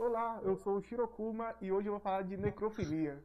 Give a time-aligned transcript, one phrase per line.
[0.00, 3.22] Olá, eu sou o Shirokuma e hoje eu vou falar de necrofilia.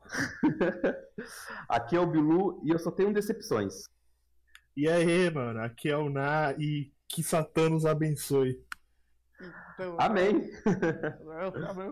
[1.68, 3.82] Aqui é o Bilu e eu só tenho decepções.
[4.74, 8.64] E aí, mano, aqui é o Na e que Satã nos abençoe.
[9.74, 10.50] Então, Amém.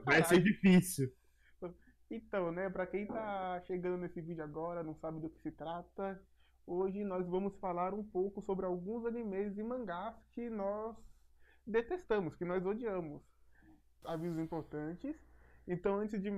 [0.06, 1.12] Vai ser difícil.
[2.10, 6.18] Então, né, pra quem tá chegando nesse vídeo agora, não sabe do que se trata,
[6.66, 10.96] hoje nós vamos falar um pouco sobre alguns animes e mangás que nós
[11.66, 13.33] detestamos, que nós odiamos.
[14.04, 15.16] Avisos importantes.
[15.66, 16.30] Então, antes de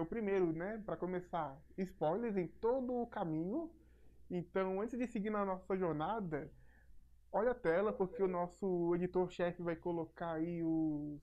[0.00, 3.70] o primeiro, né, para começar, spoilers em todo o caminho.
[4.30, 6.50] Então, antes de seguir na nossa jornada,
[7.32, 11.20] olha a tela porque o nosso editor-chefe vai colocar aí os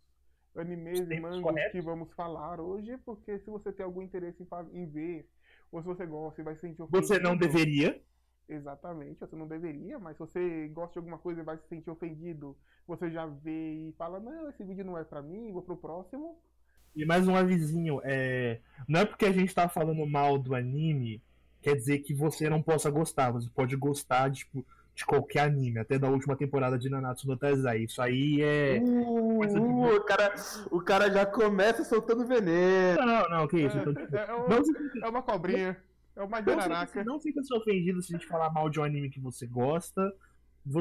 [0.55, 4.85] animes e mangas que vamos falar hoje, porque se você tem algum interesse em, em
[4.85, 5.29] ver,
[5.71, 6.84] ou se você gosta e vai se sentir.
[6.90, 8.01] Você não deveria.
[8.49, 11.89] Exatamente, você não deveria, mas se você gosta de alguma coisa e vai se sentir
[11.89, 12.55] ofendido,
[12.87, 16.39] você já vê e fala, não, esse vídeo não é pra mim, vou pro próximo.
[16.95, 18.61] E mais um avisinho, é...
[18.87, 21.21] não é porque a gente tá falando mal do anime,
[21.62, 24.65] quer dizer que você não possa gostar, você pode gostar, tipo,
[24.98, 27.84] de qualquer anime, até da última temporada de Nanatsu no Taizai.
[27.84, 28.82] Isso aí é.
[28.82, 30.35] Uh, uh, o, cara,
[30.71, 33.05] o cara já começa soltando veneno.
[33.05, 33.77] Não, não, que isso.
[33.77, 35.77] É, então, tipo, é, um, não, é, uma cobrinha.
[36.18, 36.87] É jararaca.
[36.87, 39.46] fica, não fica se ofendido se a gente falar mal de um anime que você
[39.46, 40.12] gosta.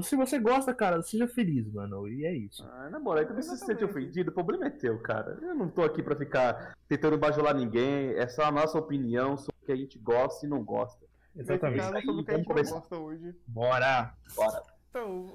[0.03, 2.09] Se você gosta, cara, seja feliz, mano.
[2.09, 2.67] E é isso.
[2.69, 5.39] Ah, na moral, então se sentir ofendido, o problema é teu, cara.
[5.41, 8.15] Eu não tô aqui pra ficar tentando bajular ninguém.
[8.15, 11.07] É só a nossa opinião sobre o que a gente gosta e não gosta.
[11.37, 11.81] Exatamente.
[11.81, 13.35] Caso, sobre o que a gente não gosta hoje.
[13.47, 14.15] Bora!
[14.35, 14.63] Bora.
[14.89, 15.27] Então,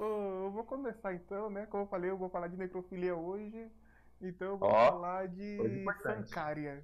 [0.46, 1.68] eu vou começar então, né?
[1.68, 3.70] Como eu falei, eu vou falar de necrofilia hoje.
[4.20, 5.86] Então eu vou Ó, falar de.
[6.04, 6.84] Sankaria.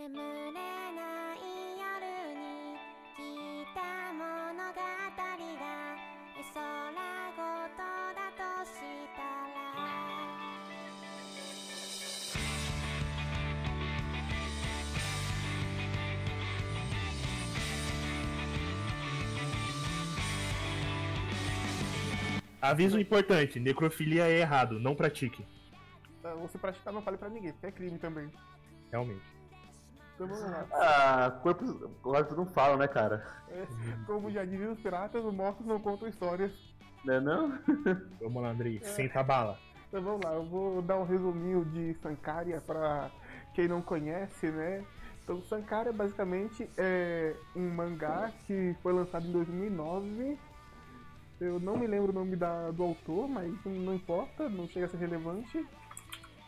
[0.00, 1.38] 眠れない
[1.76, 1.84] 夜
[2.32, 2.80] に
[3.18, 3.20] 聞
[3.62, 3.78] いた
[4.14, 5.20] 物語が
[6.38, 6.62] 絵空
[7.36, 7.42] ご
[7.76, 7.82] と
[8.16, 8.80] だとし
[9.14, 9.60] たら
[22.62, 25.44] Aviso importante: necrofilia é errado, não pratique.
[26.18, 28.30] Então, Você praticar, não fale pra ninguém, porque é crime também.
[28.90, 29.33] Realmente.
[30.15, 30.65] Então vamos lá.
[30.71, 33.25] Ah, corpos, corpos não falam, né, cara?
[33.49, 33.65] É,
[34.07, 36.51] como já diziam os piratas, os mortos não contam histórias.
[37.03, 37.59] Não é não?
[38.19, 38.79] Vamos lá, Andrei.
[38.81, 39.59] Senta a bala.
[39.87, 43.09] Então vamos lá, eu vou dar um resuminho de Sankaria pra
[43.53, 44.83] quem não conhece, né?
[45.23, 50.37] Então Sankaria basicamente é um mangá que foi lançado em 2009.
[51.39, 54.89] Eu não me lembro o nome da, do autor, mas não importa, não chega a
[54.89, 55.65] ser relevante.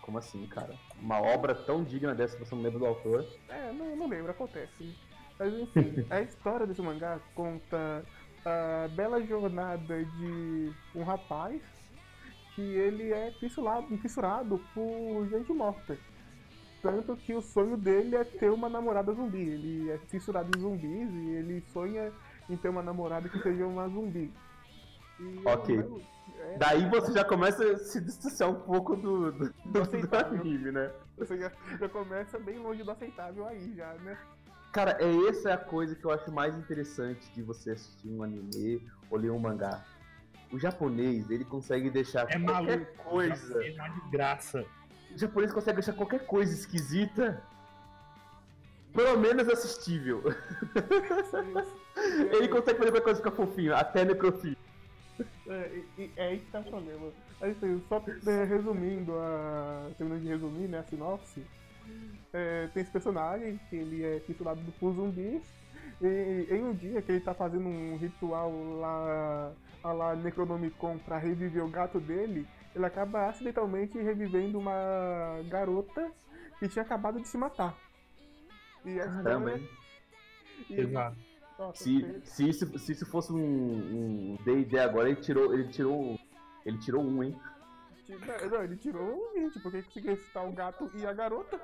[0.01, 0.73] Como assim, cara?
[1.00, 3.25] Uma obra tão digna dessa, você não lembra do autor?
[3.50, 4.96] É, não, não lembro, acontece.
[5.38, 8.03] Mas enfim, a história desse mangá conta
[8.44, 11.62] a bela jornada de um rapaz
[12.56, 15.97] que ele é fissurado, fissurado por gente morta.
[16.81, 19.41] Tanto que o sonho dele é ter uma namorada zumbi.
[19.41, 22.12] Ele é fissurado em zumbis e ele sonha
[22.50, 24.31] em ter uma namorada que seja uma zumbi.
[25.19, 25.84] E Ok.
[26.39, 30.39] É- Daí você já começa a se distanciar um pouco do, do, do, do aceitável.
[30.39, 30.91] anime, né?
[31.17, 34.17] Você já, já começa bem longe do aceitável aí já, né?
[34.71, 38.21] Cara, é essa é a coisa que eu acho mais interessante de você assistir um
[38.23, 39.83] anime ou ler um mangá.
[40.51, 43.03] O japonês, ele consegue deixar É qualquer maluco.
[43.03, 43.66] coisa.
[43.66, 44.66] É uma desgraça.
[45.13, 47.41] O japonês consegue deixar qualquer coisa esquisita.
[48.93, 50.23] Pelo menos assistível.
[52.31, 54.57] Ele consegue fazer qualquer coisa ficar fofinho, até necrofilia.
[55.47, 57.11] É, e- e é aí que tá o problema.
[57.41, 61.45] Assim, só é, resumindo, a, terminando de resumir né, a sinopse,
[62.33, 65.44] é, tem esse personagem que ele é titulado por zumbis,
[66.01, 71.63] e em um dia que ele tá fazendo um ritual lá, lá Necronomicon pra reviver
[71.63, 72.45] o gato dele,
[72.75, 76.11] ele acaba acidentalmente revivendo uma garota
[76.59, 77.75] que tinha acabado de se matar.
[78.85, 79.78] E a Caramba, história-
[80.69, 81.17] Exato.
[81.57, 86.19] Nossa, Se, se, isso, se isso fosse um um D&D agora, ele tirou, ele tirou,
[86.66, 87.35] ele tirou um, hein?
[88.50, 91.59] Não, ele tirou um 20, porque conseguiu ressuscitar o gato e a garota.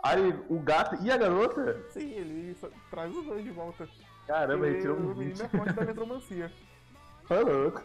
[0.00, 1.82] Aí, o gato e a garota?
[1.90, 2.56] Sim, ele
[2.90, 3.88] traz os dois de volta.
[4.26, 5.42] Caramba, ele tirou o um menino 20.
[5.42, 6.52] é fonte da necromancia.
[7.30, 7.82] Ô, louco.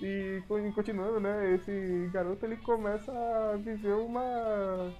[0.00, 4.90] E con- continuando, né, esse garoto ele começa a viver uma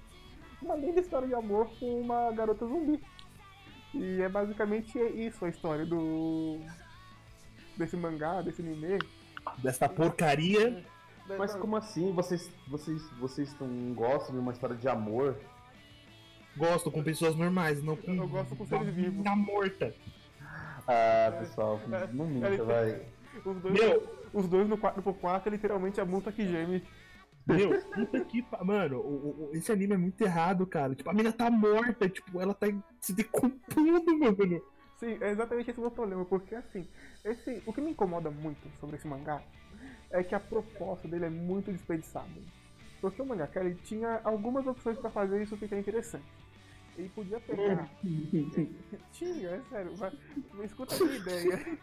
[0.61, 3.01] uma linda história de amor com uma garota zumbi.
[3.93, 6.59] E é basicamente isso a história do
[7.77, 8.99] desse mangá, desse anime.
[9.57, 10.83] Desta porcaria.
[11.37, 12.11] Mas como assim?
[12.13, 15.37] Vocês, vocês, vocês não gostam de uma história de amor?
[16.57, 18.11] Gosto com pessoas normais, não com.
[18.13, 19.13] Eu gosto com seres vivos.
[19.13, 19.93] mina morta.
[20.87, 21.79] Ah, pessoal,
[22.11, 23.05] não minta, Ele- vai.
[23.45, 26.83] Os dois, Meu, os dois no 4x4 é literalmente a multa que geme.
[27.47, 28.45] Meu, puta que.
[28.63, 30.93] Mano, o- o- esse anime é muito errado, cara.
[30.95, 32.67] Tipo, a mina tá morta, tipo, ela tá
[32.99, 34.61] se decompondo, mano.
[34.99, 36.87] Sim, é exatamente esse o meu problema, porque assim,
[37.25, 39.41] esse, o que me incomoda muito sobre esse mangá
[40.11, 42.27] é que a proposta dele é muito desperdiçada.
[42.99, 46.23] Porque o mangá, ele tinha algumas opções pra fazer isso ficar interessante.
[47.01, 47.89] Ele podia pegar.
[49.11, 50.13] tinha, é sério, mas,
[50.53, 51.79] mas escuta a minha ideia.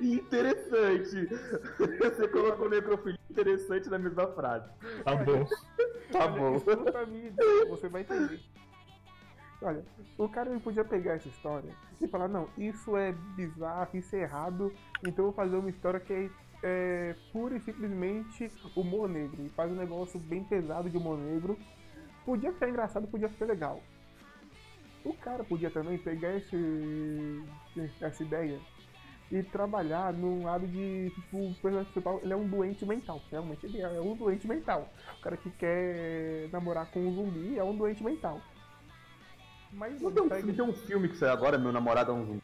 [0.00, 1.28] Interessante.
[1.98, 4.70] Você colocou necrofilia interessante na mesma frase.
[5.04, 5.44] Tá bom.
[6.10, 6.56] Tá Olha, bom.
[6.56, 8.40] Escuta a minha ideia, você vai entender.
[9.60, 9.84] Olha,
[10.16, 14.22] o cara ele podia pegar essa história e falar, não, isso é bizarro, isso é
[14.22, 14.72] errado,
[15.06, 16.30] então eu vou fazer uma história que é,
[16.62, 19.44] é pura e simplesmente humor negro.
[19.44, 21.56] E faz um negócio bem pesado de humor negro.
[22.24, 23.80] Podia ficar engraçado, podia ficar legal.
[25.04, 27.42] O cara podia também pegar esse,
[28.00, 28.60] essa ideia
[29.30, 33.20] e trabalhar num lado de, tipo, o personagem principal, ele é um doente mental.
[33.30, 34.88] Realmente ele é um doente mental.
[35.18, 38.40] O cara que quer namorar com um zumbi é um doente mental.
[39.72, 42.14] Mas Não tem um, pega- não tem um filme que saiu agora, meu namorado é
[42.14, 42.42] um zumbi.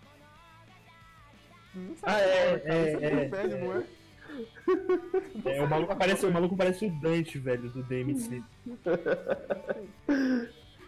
[1.74, 3.78] Não sabe Ah, é, cara, é, isso é, é, muito velho, não é?
[3.80, 3.86] É,
[5.64, 8.42] o maluco parece, o maluco parece o Dante, velho, do DMC.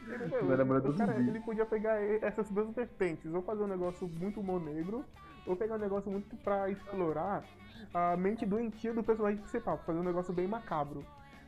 [0.06, 4.40] Meu é o cara, ele podia pegar essas duas vertentes, ou fazer um negócio muito
[4.40, 5.04] humor negro,
[5.46, 7.44] ou pegar um negócio muito pra explorar
[7.94, 11.04] a mente doentia do personagem principal, fazer um negócio bem macabro.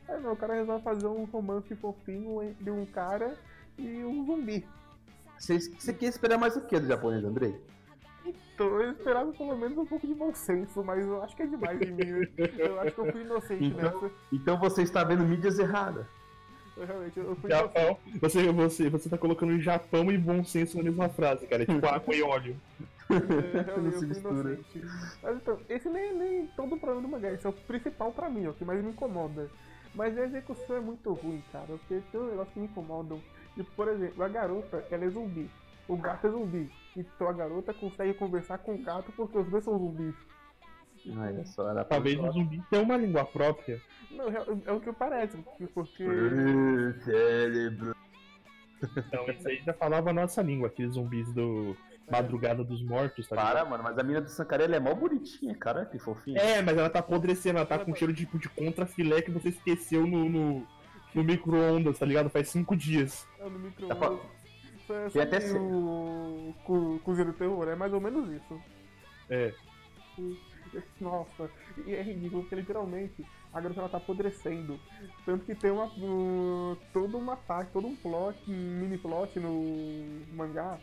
[0.07, 3.37] Aí não, o cara resolve fazer um romance fofinho entre um cara
[3.77, 4.65] e um zumbi.
[5.37, 7.59] Você, você quer esperar mais o que do japonês, Andrei?
[8.25, 11.47] Então eu esperava pelo menos um pouco de bom senso, mas eu acho que é
[11.47, 12.27] demais de mim.
[12.57, 14.11] Eu acho que eu fui inocente Então- nessa.
[14.31, 16.05] Então você está vendo mídias erradas.
[16.77, 17.73] Eu realmente eu fui inocente.
[17.75, 17.97] Japão.
[18.21, 21.63] Você, você, você tá colocando Japão e bom senso na mesma frase, cara.
[21.63, 22.55] É tipo água e óleo.
[23.09, 23.13] É,
[23.57, 24.53] Não realmente, se eu fui mistura.
[24.53, 24.85] inocente.
[25.21, 28.29] Mas então, esse nem, nem todo o problema do mangá, esse é o principal pra
[28.29, 29.49] mim, é o que mais me incomoda.
[29.93, 33.19] Mas a execução é muito ruim, cara, porque tem um negócio que me incomodam.
[33.55, 35.47] Tipo, por exemplo, a garota, ela é zumbi.
[35.87, 36.71] O gato é zumbi.
[36.95, 40.15] Então a garota consegue conversar com o gato porque os dois são zumbis.
[41.17, 43.81] Olha só, era Talvez o zumbi tenha uma língua própria.
[44.09, 45.37] Não, é, é o que parece,
[45.73, 46.05] porque.
[46.05, 47.95] Uh, Cérebro.
[48.97, 51.75] Então, isso aí já falava a nossa língua, aqueles zumbis do
[52.09, 53.69] Madrugada dos Mortos, tá Para, ligado?
[53.69, 56.39] mano, mas a mina do Sankara ela é mó bonitinha, cara, que fofinha.
[56.39, 60.05] É, mas ela tá apodrecendo, ela tá com cheiro tipo de contra-filé que você esqueceu
[60.05, 60.67] no, no,
[61.15, 62.29] no micro-ondas, tá ligado?
[62.29, 63.25] Faz cinco dias.
[63.39, 63.95] É no micro Tá
[64.87, 67.67] Tem até o co- Cozinha do Terror?
[67.67, 68.61] É mais ou menos isso.
[69.29, 69.53] É.
[70.99, 71.49] Nossa,
[71.85, 74.79] e é ridículo porque literalmente a garota ela tá apodrecendo.
[75.25, 75.85] Tanto que tem uma.
[75.97, 80.79] um- toda uma parte, todo um plot, um mini plot no mangá.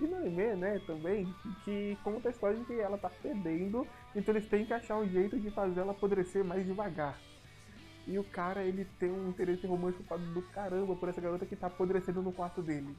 [0.00, 1.26] E no anime, né, também,
[1.64, 5.08] que conta a história de que ela tá fedendo, então eles têm que achar um
[5.08, 7.18] jeito de fazer ela apodrecer mais devagar.
[8.06, 11.66] E o cara, ele tem um interesse romântico do caramba por essa garota que tá
[11.66, 12.94] apodrecendo no quarto dele.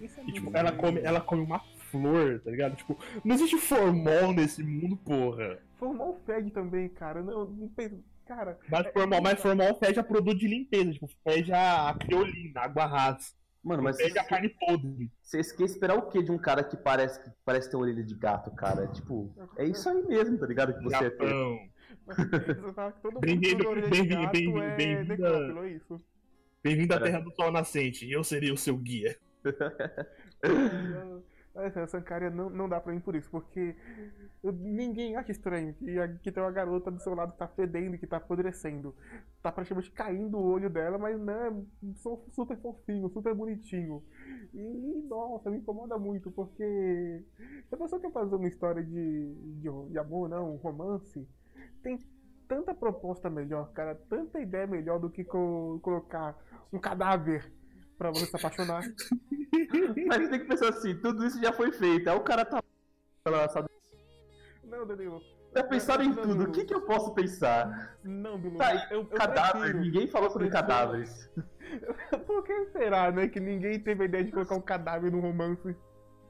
[0.00, 1.60] Isso é E tipo, ela come, ela come uma
[1.90, 2.76] flor, tá ligado?
[2.76, 5.58] Tipo, não existe formol nesse mundo, porra.
[5.78, 7.22] Formal fed também, cara.
[7.22, 8.02] Não, não penso.
[8.26, 12.84] Cara, Mas formal, mas formal fede a produto de limpeza, tipo, fede a criolina, água
[12.84, 13.32] rasa.
[13.62, 15.10] Mano, mas Fede a carne podre.
[15.20, 18.14] vocês querem esperar o que de um cara que parece, que parece ter orelha de
[18.14, 18.86] gato, cara?
[18.86, 20.74] Tipo, é isso aí mesmo, tá ligado?
[20.74, 21.10] Que você é
[23.02, 26.00] todo mundo Bem-vindo- de bem-vindo- bem-vindo- é bem-vindo necrófilo, é isso.
[26.62, 27.00] Bem-vindo à.
[27.00, 28.10] Terra do Sol Nascente.
[28.10, 29.16] Eu seria o seu guia.
[31.54, 33.74] Essa Sankaria não, não dá pra mim por isso, porque
[34.44, 37.98] ninguém acha estranho que, a- que tem uma garota do seu lado que tá fedendo,
[37.98, 38.94] que tá apodrecendo.
[39.42, 41.52] Tá praticamente caindo o olho dela, mas né,
[41.96, 44.04] sou super fofinho, super bonitinho.
[44.54, 47.24] E nossa, me incomoda muito, porque
[47.68, 51.26] se a pessoa quer fazer uma história de, de, de amor, não, um romance,
[51.88, 51.98] tem
[52.46, 56.36] tanta proposta melhor, cara, tanta ideia melhor do que co- colocar
[56.72, 57.50] um cadáver
[57.96, 58.82] pra você se apaixonar.
[60.06, 62.08] Mas tem que pensar assim, tudo isso já foi feito.
[62.08, 62.62] Aí o cara tá.
[63.50, 63.68] Sabe-
[64.64, 65.20] Não, Danilo.
[65.54, 66.44] Já pensaram em tudo.
[66.44, 67.98] O que, que eu posso pensar?
[68.04, 68.58] Não, Bilu.
[68.58, 69.60] Tá eu, eu Cadáver.
[69.60, 69.80] prefiro.
[69.80, 71.30] Ninguém falou sobre cadáveres.
[72.26, 73.28] Por que será, né?
[73.28, 75.74] Que ninguém teve a ideia de colocar um cadáver no romance.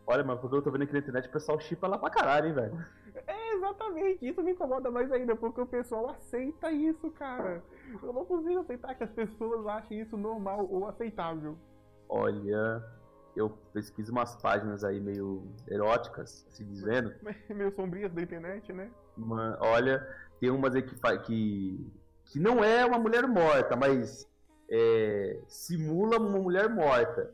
[0.07, 2.47] Olha, mas porque eu tô vendo aqui na internet o pessoal chipa lá pra caralho,
[2.49, 2.87] hein, velho.
[3.49, 4.29] É, exatamente.
[4.29, 7.63] Isso me incomoda mais ainda, porque o pessoal aceita isso, cara.
[8.03, 11.57] Eu não consigo aceitar que as pessoas achem isso normal ou aceitável.
[12.09, 12.83] Olha,
[13.37, 17.15] eu pesquiso umas páginas aí meio eróticas, assim dizendo.
[17.49, 18.91] Meio sombrias da internet, né?
[19.17, 20.07] Uma- olha,
[20.41, 21.93] tem umas aí que, que,
[22.27, 24.29] que não é uma mulher morta, mas
[24.71, 27.33] é, simula uma mulher morta.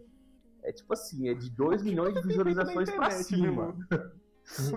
[0.62, 3.76] É tipo assim, é de 2 milhões de visualizações pra cima.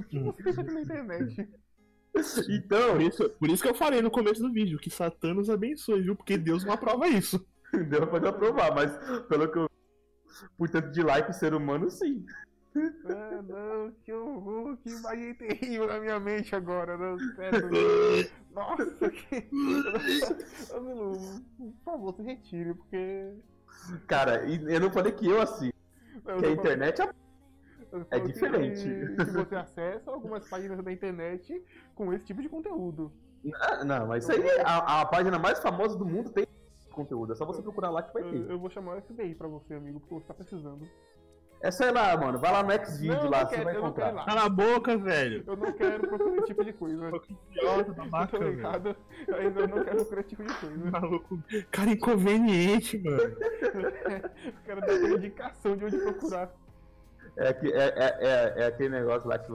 [0.10, 0.30] Bilu?
[0.30, 1.50] O que você tem feito na internet?
[2.50, 5.52] Então, Por isso, por isso que eu falei no começo do vídeo que Satã nos
[5.52, 6.16] abençoe, viu?
[6.16, 7.46] Porque Deus não aprova isso.
[7.90, 8.92] deu pra aprovar, mas
[9.28, 9.70] pelo que eu.
[10.58, 12.26] Por tanto de like ser humano, sim.
[12.76, 17.70] Ah, não, que horror, que imagem terrível na minha mente agora, não, sério.
[18.54, 19.48] Nossa, que.
[20.74, 23.34] Ô, Milu, por favor, se retire, porque.
[24.06, 25.72] Cara, e eu não falei que eu assim.
[26.24, 27.10] Que a internet é.
[27.91, 28.84] Eu é que- diferente.
[29.15, 31.63] Que você acessa algumas páginas da internet
[31.96, 33.12] com esse tipo de conteúdo.
[33.62, 36.46] Ah, Não, mas isso aí, a, a página mais famosa do mundo tem
[36.91, 37.32] conteúdo.
[37.32, 38.51] É só você procurar lá que vai Eu, ter.
[38.51, 40.88] eu vou chamar o FBI pra você, amigo, porque você tá precisando.
[41.60, 42.38] É só ir lá, mano.
[42.38, 44.25] Vai lá no Xvideo Não, lá, não você vai eu não lá.
[44.25, 45.44] Cala a boca, velho.
[45.48, 47.10] Eu não quero procurar esse tipo de coisa.
[47.50, 48.51] Idiota, babaca, velho.
[48.56, 48.96] ligado,
[49.27, 50.86] mas eu não quero procurar esse tipo de coisa.
[50.91, 51.39] Maluco.
[51.72, 53.17] Cara inconveniente, mano.
[53.22, 56.51] Eu quero dar uma indicação de onde procurar.
[57.38, 59.51] É, que- é, é, é, é aquele negócio lá que.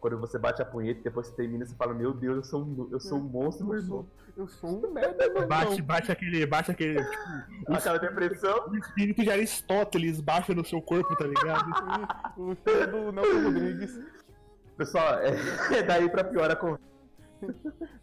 [0.00, 2.62] Quando você bate a punheta e depois você termina, você fala: Meu Deus, eu sou
[2.62, 4.06] um, eu sou um monstro, meu Eu irmão.
[4.06, 5.86] sou, eu sou um merda, meu Bate, irmão.
[5.86, 6.44] bate aquele.
[6.46, 7.02] Bate aquele.
[7.02, 8.68] Tipo, Aquela depressão.
[8.68, 11.70] o espírito de Aristóteles baixa no seu corpo, tá ligado?
[12.36, 13.98] O do Nelson Rodrigues.
[14.76, 15.30] Pessoal, é,
[15.78, 16.84] é daí pra pior a conversa.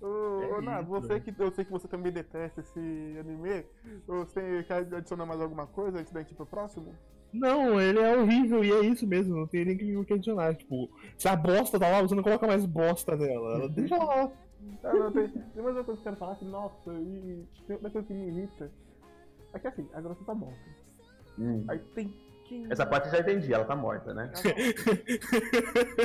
[0.01, 2.79] Ô, É Ná, você que eu sei que você também detesta esse
[3.19, 3.65] anime.
[4.07, 6.95] Você quer adicionar mais alguma coisa antes da gente ir pro próximo?
[7.33, 10.55] Não, ele é horrível e é isso mesmo, não tem nem que o que adicionar.
[10.55, 13.55] Tipo, se a bosta tá lá, você não coloca mais bosta nela.
[13.55, 14.31] Ela deixa lá.
[14.83, 17.75] Ah, não, tem, tem mais uma coisa que eu quero falar que, nossa, e tem
[17.75, 18.71] outra coisa que me irrita.
[19.53, 20.59] É que assim, agora você tá morta.
[21.37, 21.65] Hum.
[21.67, 22.13] Aí tem
[22.51, 22.67] que.
[22.69, 24.31] Essa parte eu já entendi, ela tá morta, né?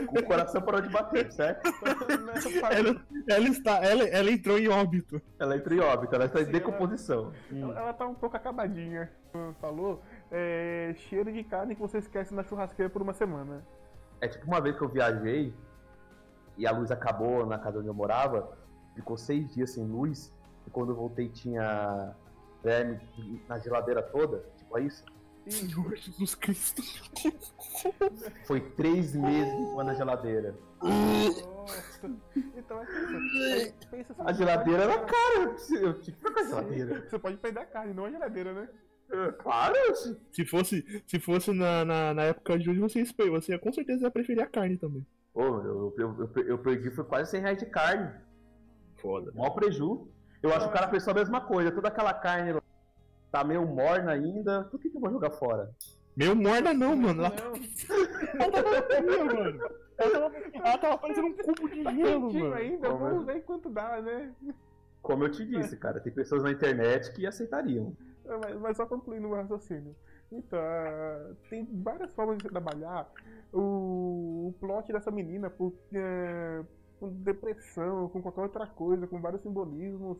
[0.09, 1.68] O coração parou de bater, certo?
[2.71, 3.85] Ela, ela está.
[3.85, 5.21] Ela, ela entrou em óbito.
[5.38, 7.33] Ela entrou em óbito, ela está em Sim, decomposição.
[7.50, 9.11] Ela, ela tá um pouco acabadinha.
[9.33, 13.64] Como Falou, é, cheiro de carne que você esquece na churrasqueira por uma semana.
[14.21, 15.54] É tipo uma vez que eu viajei
[16.56, 18.56] e a luz acabou na casa onde eu morava,
[18.95, 20.33] ficou seis dias sem luz,
[20.66, 22.14] e quando eu voltei tinha
[22.62, 22.99] verme
[23.49, 25.04] na geladeira toda, tipo é isso.
[25.49, 26.83] Senhor Jesus Cristo.
[28.47, 30.56] Foi três meses limpando a geladeira.
[30.83, 32.11] Nossa.
[32.56, 32.85] Então é
[34.00, 34.12] isso.
[34.12, 37.09] Assim, A geladeira era cara, eu tinha que trocar a geladeira.
[37.09, 38.68] Você pode perder a carne, não a geladeira, né?
[39.38, 39.75] Claro,
[40.32, 43.72] Se fosse, se fosse na, na, na época de hoje, você, ia- você ia- com
[43.72, 45.06] certeza ia preferir a carne também.
[45.34, 48.10] Ô, eu, eu, eu, eu perdi foi quase 100 reais de carne.
[48.96, 49.30] Foda.
[49.34, 50.08] Mó preju.
[50.42, 51.70] Eu acho que o cara fez só a mesma coisa.
[51.70, 52.62] Toda aquela carne lá
[53.30, 54.64] tá meio morna ainda.
[54.64, 55.70] Por que, que eu vou jogar fora?
[56.16, 57.25] Meu morda não, mano.
[57.25, 59.60] Ela, Não, ela tava fria, mano.
[59.98, 62.54] Ela tava, ela tava parecendo um cubo de tá gelo, mano.
[62.54, 64.32] ainda, Como vamos ver quanto dá, né?
[65.02, 67.94] Como eu te disse, cara, tem pessoas na internet que aceitariam.
[68.28, 69.95] É, Mas, mas só concluindo o raciocínio.
[70.30, 73.09] Então, ah, tem várias formas de você trabalhar
[73.52, 76.64] o, o plot dessa menina por, é,
[76.99, 80.18] com depressão, com qualquer outra coisa, com vários simbolismos.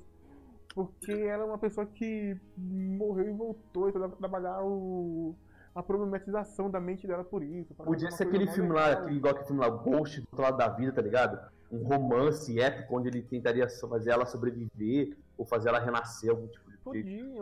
[0.75, 5.35] Porque ela é uma pessoa que morreu e voltou, então dá pra trabalhar o,
[5.75, 7.75] a problematização da mente dela por isso.
[7.75, 9.03] Podia ser aquele filme mó lá, legal.
[9.03, 11.51] aquele, igual aquele filme lá, Ghost, do outro lado da vida, tá ligado?
[11.73, 16.66] Um romance épico onde ele tentaria fazer ela sobreviver ou fazer ela renascer, algum tipo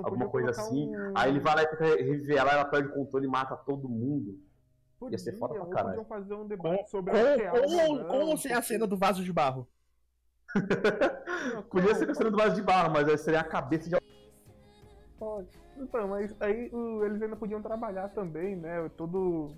[0.02, 0.94] alguma coisa assim.
[0.96, 3.56] um- Aí ele vai lá e tenta reviver ela, ela perde o controle e mata
[3.56, 4.38] todo mundo.
[5.10, 5.88] ia ser foda pra caralho.
[6.02, 9.22] podiam fazer um Com, debate sobre com, a real ou sem a cena do vaso
[9.22, 9.68] de barro.
[10.54, 13.96] Não, Podia com- ser questão do vaso de barro, mas aí seria a cabeça de
[15.18, 15.48] Pode.
[15.76, 18.88] Então, mas aí o- eles ainda podiam trabalhar também, né?
[18.96, 19.48] Todo.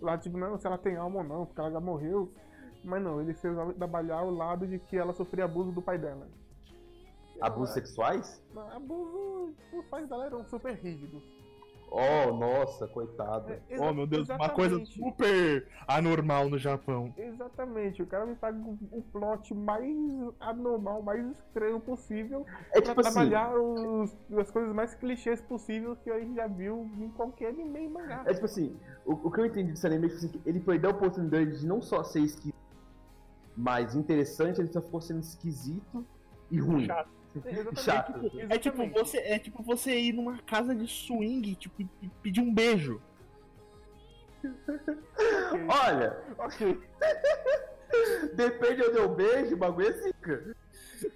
[0.00, 2.32] Lá, tipo, não, se ela tem alma ou não, porque ela já morreu.
[2.84, 6.26] Mas não, eles precisavam trabalhar o lado de que ela sofria abuso do pai dela.
[7.42, 8.42] Abusos sexuais?
[8.54, 9.54] Não, Abuso.
[9.72, 11.22] Os pais dela eram super rígidos.
[11.94, 13.52] Oh, nossa, coitado.
[13.52, 14.94] É, Oh, meu Deus, uma coisa exatamente.
[14.98, 17.12] super anormal no Japão.
[17.18, 18.58] Exatamente, o cara me paga
[18.90, 19.94] o plot mais
[20.40, 25.98] anormal, mais estranho possível É pra tipo assim, trabalhar os, as coisas mais clichês possíveis
[26.02, 28.22] que a gente já viu em qualquer anime e mangá.
[28.24, 30.60] é tipo assim, o, o que eu entendi desse anime é tipo assim, que ele
[30.60, 32.54] perdeu a oportunidade de não só ser esquisito,
[33.54, 36.06] mas interessante, ele só ficou sendo esquisito
[36.50, 36.86] e ruim.
[36.86, 37.10] Chato.
[37.76, 38.30] Chato.
[38.48, 42.52] É tipo, você, é tipo você ir numa casa de swing, tipo, e pedir um
[42.52, 43.00] beijo.
[45.68, 46.80] Olha, ok.
[48.34, 50.56] depende de onde eu beijo, o bagulho é zica.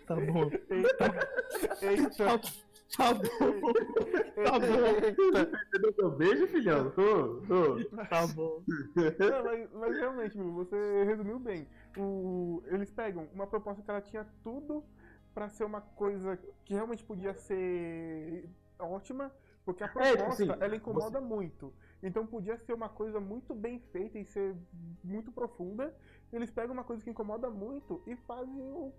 [0.06, 0.50] Tá bom.
[0.70, 1.28] Eita.
[1.82, 2.25] Eita.
[2.96, 3.73] Tá bom.
[4.44, 4.87] Tá bom.
[5.02, 5.44] Eita.
[5.44, 6.92] Depende de onde eu beijo, filhão.
[6.96, 8.06] Ô, ô.
[8.08, 8.62] Tá bom.
[8.66, 11.68] Não, mas, mas realmente, meu, você resumiu bem.
[11.96, 14.85] O, eles pegam uma proposta que ela tinha tudo
[15.37, 19.31] pra ser uma coisa que realmente podia ser ótima,
[19.66, 21.75] porque a É, proposta assim, ela incomoda muito.
[22.02, 24.57] Então podia ser uma coisa muito bem feita e ser
[25.05, 25.95] muito profunda.
[26.33, 28.95] Eles pegam uma coisa que incomoda muito e fazem o,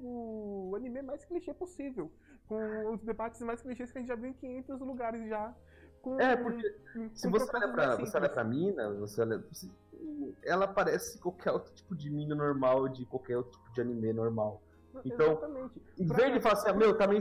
[0.69, 2.11] o anime mais clichê possível.
[2.47, 5.55] Com os debates mais clichês que a gente já viu em 500 lugares já.
[6.03, 9.37] Com, É, porque com Se você olha pra, você olha pra mina, você olha.
[9.51, 9.69] você-
[10.43, 14.61] ela parece qualquer outro tipo de mina normal, de qualquer outro tipo de anime normal.
[15.05, 15.81] Então, Exatamente.
[15.99, 17.19] Em vez de falar assim, meu, também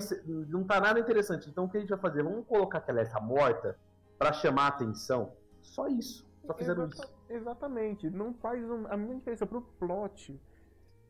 [0.49, 2.23] não tá nada interessante, então o que a gente vai fazer?
[2.23, 3.79] Vamos colocar aquela essa morta
[4.19, 5.33] pra chamar a atenção.
[5.63, 6.27] Só isso.
[6.47, 7.15] Só fizeram Exata- isso.
[7.29, 8.11] Exatamente.
[8.11, 10.41] Não faz um- a mínima diferença pro plot.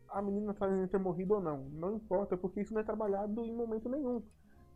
[0.08, 1.64] A menina tá ter morrido ou não.
[1.72, 4.22] Não importa, porque isso não é trabalhado em momento nenhum.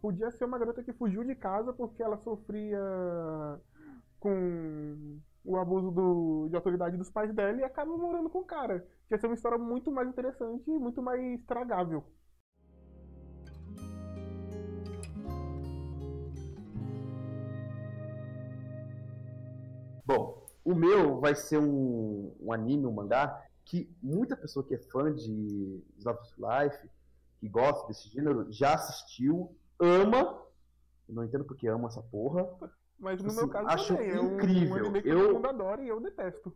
[0.02, 2.78] Podia ser uma garota que fugiu de casa porque ela sofria
[4.18, 8.80] com o abuso do- de autoridade dos pais dela e acaba morando com o cara.
[9.08, 12.04] Que ia ser uma história muito mais interessante e muito mais tragável.
[20.06, 24.78] Bom, o meu vai ser um, um anime, um mangá, que muita pessoa que é
[24.78, 26.90] fã de of Life,
[27.38, 30.42] que gosta desse gênero, já assistiu, ama.
[31.08, 32.46] Não entendo porque ama essa porra.
[33.00, 34.10] Mas no Assim, meu caso acho também.
[34.10, 34.74] É um, incrível.
[34.76, 36.54] um anime que Eu- todo mundo adora e eu detesto.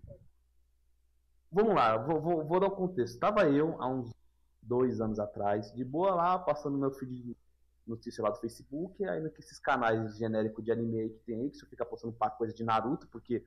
[1.51, 3.19] Vamos lá, vou, vou, vou dar o contexto.
[3.19, 4.13] Tava eu, há uns
[4.61, 7.37] dois anos atrás, de boa lá, passando meu feed de
[7.87, 11.57] notícia lá do Facebook, aí naqueles canais genéricos de anime aí que tem aí, que
[11.57, 13.45] você fica postando pra coisa de Naruto, porque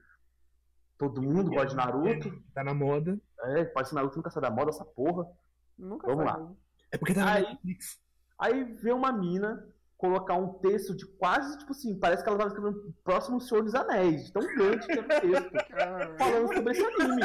[0.97, 2.43] todo mundo gosta de Naruto.
[2.53, 3.19] Tá na moda.
[3.41, 5.27] É, parece que Naruto nunca sai da moda essa porra.
[5.77, 6.39] Nunca Vamos sai lá.
[6.39, 6.57] mesmo.
[6.91, 7.99] É porque tá na Aí- Netflix.
[8.39, 12.49] Aí vê uma mina colocar um texto de quase, tipo assim, parece que ela tava
[12.49, 15.51] escrevendo o próximo Senhor dos Anéis, tão grande que era o texto.
[16.17, 17.21] Falando sobre esse anime.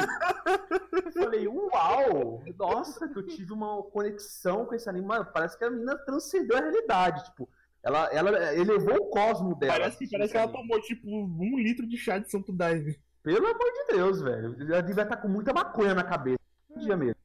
[0.91, 2.43] Eu falei, uau!
[2.57, 5.05] Nossa, que eu tive uma conexão com esse anime.
[5.05, 7.23] Mano, parece que a menina transcendeu a realidade.
[7.25, 7.47] Tipo,
[7.83, 9.73] ela, ela elevou o cosmo dela.
[9.73, 12.99] Parece que, parece que ela tomou, tipo, um litro de chá de Santo Daime.
[13.21, 14.55] Pelo amor de Deus, velho.
[14.59, 16.39] Ela devia estar com muita maconha na cabeça.
[16.71, 17.21] Um dia mesmo.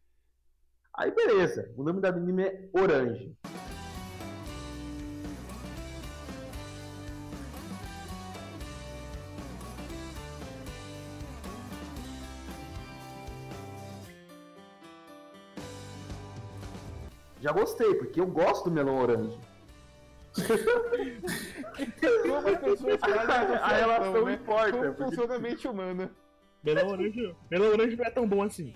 [0.92, 1.72] Aí, beleza.
[1.74, 3.34] O nome da anime é Orange.
[17.40, 19.38] Já gostei, porque eu gosto do melão orange.
[22.22, 24.34] Como as pessoas fazem A relação né?
[24.34, 24.70] importa.
[24.72, 26.10] Como porque- funciona a mente humana.
[26.62, 28.74] Melão orange, melão orange não é tão bom assim.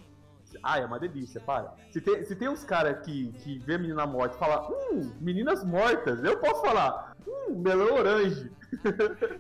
[0.63, 1.75] Ah, é uma delícia, para.
[1.91, 5.65] Se tem, se tem uns caras que, que vê menina morta e fala, hum, meninas
[5.65, 8.51] mortas, eu posso falar, hum, melão orange.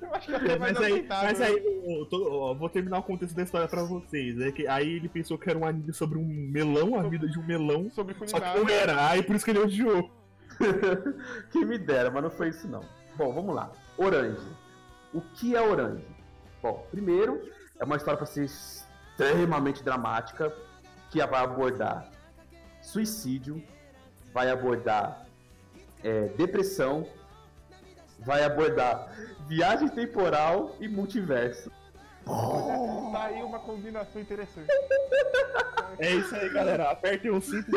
[0.03, 3.35] Eu acho que até mais Mas aí, mas aí eu, tô- vou terminar o contexto
[3.35, 4.39] da história pra vocês.
[4.41, 7.39] É que aí ele pensou que era um anime sobre um melão, a vida de
[7.39, 7.91] um melão.
[7.91, 8.61] Sobre Só que culinária.
[8.63, 10.11] não era, aí por isso que ele odiou.
[11.51, 12.85] Quem me dera, mas não foi isso não.
[13.17, 13.73] Bom, vamos lá.
[13.97, 14.47] Orange.
[15.13, 16.05] O que é Orange?
[16.63, 17.43] Bom, primeiro,
[17.79, 20.53] é uma história para ser extremamente dramática,
[21.11, 22.11] que vai abordar
[22.81, 23.63] suicídio,
[24.33, 25.27] vai abordar
[26.03, 27.07] é, depressão,
[28.25, 29.13] vai abordar
[29.47, 31.71] viagem temporal e multiverso.
[32.25, 34.69] Tá aí uma combinação interessante.
[35.99, 36.91] É isso aí, galera.
[36.91, 37.71] Apertem o cinto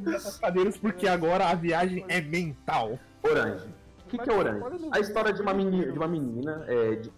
[0.00, 2.98] dessas cadeiras porque agora a viagem é mental.
[3.22, 3.66] Orange.
[4.06, 4.88] O que, que é Orange?
[4.92, 7.12] A história de uma menina, de, uma menina é, de,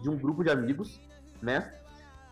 [0.00, 1.00] de um grupo de amigos,
[1.40, 1.72] né?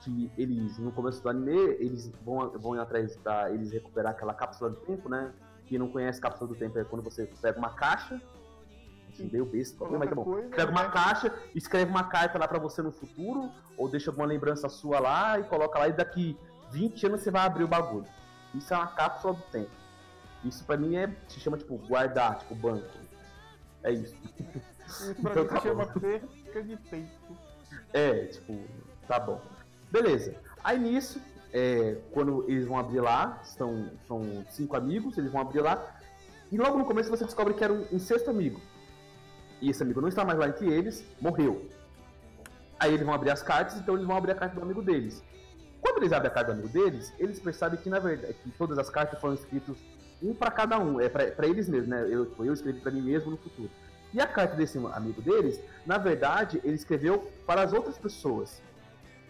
[0.00, 3.50] Que eles, no começo do anime, eles vão, vão ir atrás da.
[3.50, 5.32] Eles recuperar aquela cápsula do tempo, né?
[5.66, 8.20] Quem não conhece cápsula do tempo é quando você pega uma caixa.
[9.24, 10.24] Meio besta, Coloca mas tá bom.
[10.24, 10.90] coisa, Pega uma né?
[10.90, 15.38] caixa, escreve uma carta lá pra você no futuro, ou deixa alguma lembrança sua lá
[15.38, 16.36] e coloca lá, e daqui
[16.70, 18.06] 20 anos você vai abrir o bagulho.
[18.54, 19.70] Isso é uma cápsula do tempo.
[20.44, 21.10] Isso pra mim é.
[21.28, 22.86] se chama tipo guardar, tipo banco.
[23.82, 24.14] É isso.
[24.86, 27.36] Isso pra Então mim tá se chama perca de tempo.
[27.92, 28.58] É, tipo,
[29.06, 29.40] tá bom.
[29.90, 30.34] Beleza.
[30.62, 31.20] Aí nisso,
[31.52, 35.96] é, quando eles vão abrir lá, são, são cinco amigos, eles vão abrir lá,
[36.50, 38.60] e logo no começo você descobre que era um, um sexto amigo.
[39.60, 41.68] E esse amigo não está mais lá entre eles, morreu.
[42.78, 45.22] Aí eles vão abrir as cartas, então eles vão abrir a carta do amigo deles.
[45.80, 48.78] Quando eles abrem a carta do amigo deles, eles percebem que na verdade que todas
[48.78, 49.76] as cartas foram escritas
[50.22, 52.06] um para cada um, é para eles mesmos, né?
[52.08, 53.70] Eu, eu escrevi para mim mesmo no futuro.
[54.12, 58.60] E a carta desse amigo deles, na verdade, ele escreveu para as outras pessoas.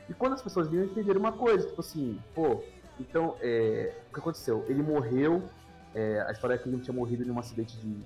[0.08, 2.62] E quando as pessoas viram, entenderam uma coisa, tipo assim, pô,
[2.98, 4.64] então, é, o que aconteceu?
[4.68, 5.42] Ele morreu,
[5.94, 8.02] é, a história é que ele tinha morrido em um acidente de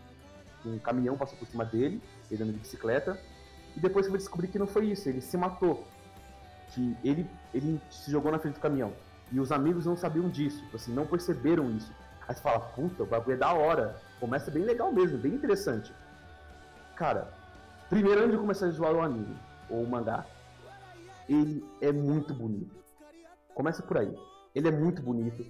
[0.69, 3.19] um caminhão passou por cima dele, ele andando de bicicleta,
[3.77, 5.85] e depois que eu descobri que não foi isso, ele se matou.
[6.69, 8.93] Que ele, ele se jogou na frente do caminhão.
[9.31, 11.93] E os amigos não sabiam disso, tipo assim, não perceberam isso.
[12.29, 14.01] Aí você fala, puta, o bagulho é da hora.
[14.21, 15.93] Começa bem legal mesmo, bem interessante.
[16.95, 17.33] Cara,
[17.89, 19.37] primeiro antes de começar a zoar o anime,
[19.69, 20.25] ou o mangá,
[21.29, 22.75] ele é muito bonito.
[23.55, 24.15] Começa por aí.
[24.55, 25.45] Ele é muito bonito.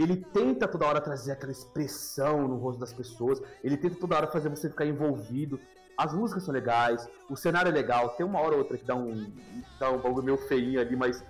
[0.00, 3.42] Ele tenta toda hora trazer aquela expressão no rosto das pessoas.
[3.62, 5.60] Ele tenta toda hora fazer você ficar envolvido.
[5.94, 8.08] As músicas são legais, o cenário é legal.
[8.16, 9.30] Tem uma hora ou outra que dá um,
[9.78, 11.22] dá um bagulho meio feinho ali, mas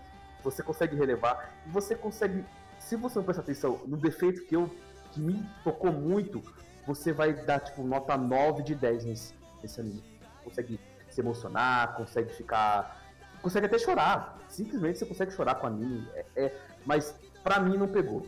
[0.44, 1.52] você consegue relevar.
[1.66, 2.44] E você consegue,
[2.78, 4.70] se você não prestar atenção no defeito que eu
[5.10, 6.40] que me tocou muito,
[6.86, 10.04] você vai dar tipo nota 9 de 10 nesse, nesse anime.
[10.44, 10.78] Consegue
[11.10, 13.02] se emocionar, consegue ficar.
[13.42, 14.38] Consegue até chorar.
[14.48, 16.08] Simplesmente você consegue chorar com o anime.
[16.14, 18.24] É, é- mas pra mim não pegou.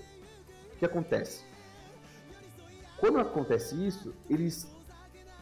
[0.82, 1.44] Que acontece?
[2.98, 4.66] Quando acontece isso, eles.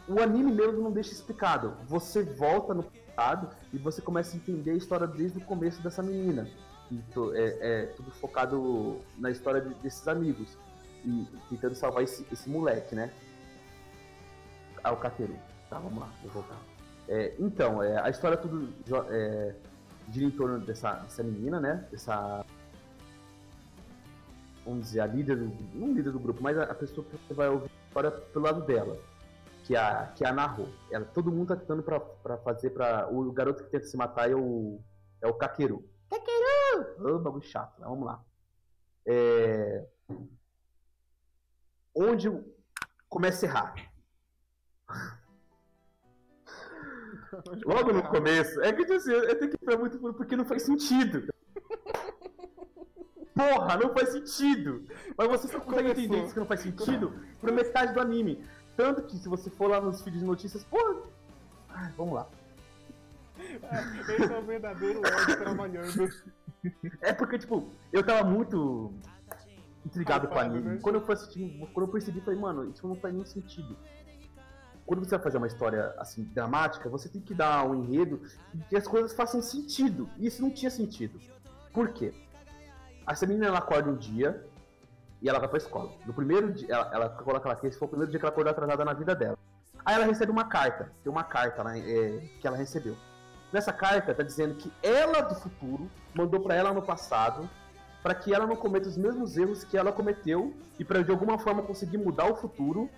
[0.07, 1.75] O anime mesmo não deixa explicado.
[1.87, 6.03] Você volta no passado e você começa a entender a história desde o começo dessa
[6.03, 6.47] menina.
[6.91, 10.55] E to- é, é tudo focado na história de- desses amigos.
[11.03, 13.11] E tentando salvar esse, esse moleque, né?
[14.83, 15.35] Ah, o.
[15.71, 16.57] Tá, vamos lá, vou voltar.
[17.07, 18.71] É, então, é, a história tudo
[19.09, 19.55] é,
[20.11, 21.87] gira em torno dessa, dessa menina, né?
[21.89, 22.45] Dessa.
[24.65, 25.51] Vamos dizer, a líder do.
[25.73, 28.45] Não líder do grupo, mas a, a pessoa que você vai ouvir a história pelo
[28.45, 28.97] lado dela.
[29.63, 30.67] Que a, que a Naho.
[30.91, 33.07] Ela, todo mundo tá tentando pra, pra fazer pra.
[33.09, 34.79] O garoto que tenta se matar é o.
[35.21, 35.87] É o Kakeru.
[36.09, 37.15] Kakeru!
[37.15, 37.87] Ô, bagulho chato, né?
[37.87, 38.23] vamos lá.
[39.05, 39.87] É,
[41.95, 42.29] onde
[43.09, 43.75] começa a errar.
[47.65, 50.45] Logo no começo, é que tipo assim, eu tenho que ficar muito puro porque não
[50.45, 51.30] faz sentido.
[53.49, 54.85] Porra, não faz sentido.
[55.17, 56.03] Mas você só consegue Começou.
[56.03, 58.43] entender isso que não faz sentido por metade do anime.
[58.77, 61.01] Tanto que se você for lá nos feeds de notícias, porra.
[61.69, 62.27] Ai, vamos lá.
[63.39, 66.09] Esse é o verdadeiro Ed trabalhando.
[67.01, 68.93] É porque, tipo, eu tava muito
[69.85, 70.61] intrigado com o anime.
[70.69, 70.79] né?
[70.81, 73.75] Quando eu fui assistir, quando eu percebi, falei, mano, isso não faz nenhum sentido.
[74.85, 78.21] Quando você vai fazer uma história assim, dramática, você tem que dar um enredo
[78.69, 80.07] que as coisas façam sentido.
[80.17, 81.19] E isso não tinha sentido.
[81.73, 82.13] Por quê?
[83.07, 84.45] Essa menina ela acorda um dia
[85.21, 85.91] e ela vai pra escola.
[86.05, 88.31] No primeiro dia, ela, ela coloca lá que esse foi o primeiro dia que ela
[88.31, 89.37] acordou atrasada na vida dela.
[89.85, 90.91] Aí ela recebe uma carta.
[91.03, 91.81] Tem uma carta lá, é,
[92.39, 92.95] que ela recebeu.
[93.51, 97.49] Nessa carta tá dizendo que ela do futuro mandou pra ela no passado
[98.01, 101.37] para que ela não cometa os mesmos erros que ela cometeu e para de alguma
[101.37, 102.89] forma conseguir mudar o futuro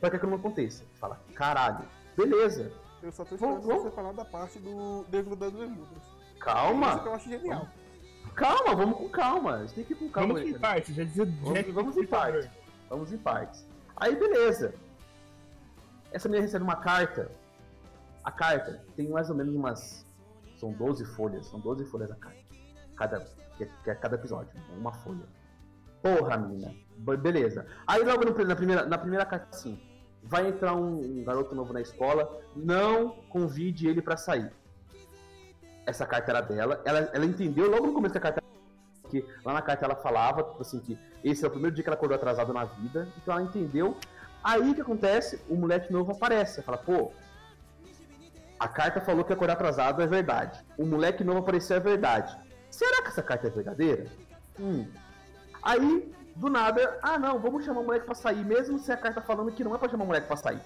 [0.00, 0.84] para que aquilo não aconteça.
[1.00, 1.84] Fala, caralho,
[2.16, 2.70] beleza,
[3.02, 5.98] Eu só tô esperando Vamos- você falar da parte do desgrudando bermudas.
[5.98, 7.66] Isso calma, que eu acho genial.
[8.36, 10.34] Calma, vamos com calma, a gente tem que ir com calma.
[10.34, 10.68] Vamos em Alexandre.
[10.74, 12.42] parte, já dizia Vamos- vamos em parte.
[12.44, 12.50] favor.
[12.88, 13.66] Vamos em partes.
[13.96, 14.74] Aí beleza.
[16.12, 17.30] Essa menina recebe uma carta.
[18.22, 20.06] A carta tem mais ou menos umas.
[20.56, 21.46] São 12 folhas.
[21.46, 22.38] São 12 folhas a carta.
[22.96, 23.20] Cada,
[23.56, 24.50] que, é, que é cada episódio.
[24.78, 25.24] Uma folha.
[26.02, 26.74] Porra, menina.
[26.98, 27.66] Be- Beleza.
[27.86, 29.80] Aí logo no- na, primeira, na primeira carta assim.
[30.22, 32.40] Vai entrar um, um garoto novo na escola.
[32.54, 34.50] Não convide ele pra sair.
[35.86, 36.82] Essa carta era dela.
[36.84, 38.42] Ela, ela entendeu logo no começo da carta
[39.08, 41.88] que lá na carta ela falava, tipo assim, que esse é o primeiro dia que
[41.88, 43.96] ela acordou atrasada na vida, então ela entendeu.
[44.42, 45.40] Aí o que acontece?
[45.48, 47.12] O moleque novo aparece, fala, pô,
[48.58, 50.64] a carta falou que acordar atrasado é verdade.
[50.78, 52.36] O moleque novo apareceu é verdade.
[52.70, 54.06] Será que essa carta é verdadeira?
[54.58, 54.86] Hum.
[55.62, 59.20] Aí, do nada, ah não, vamos chamar o moleque pra sair, mesmo se a carta
[59.20, 60.60] falando que não é pra chamar o moleque pra sair.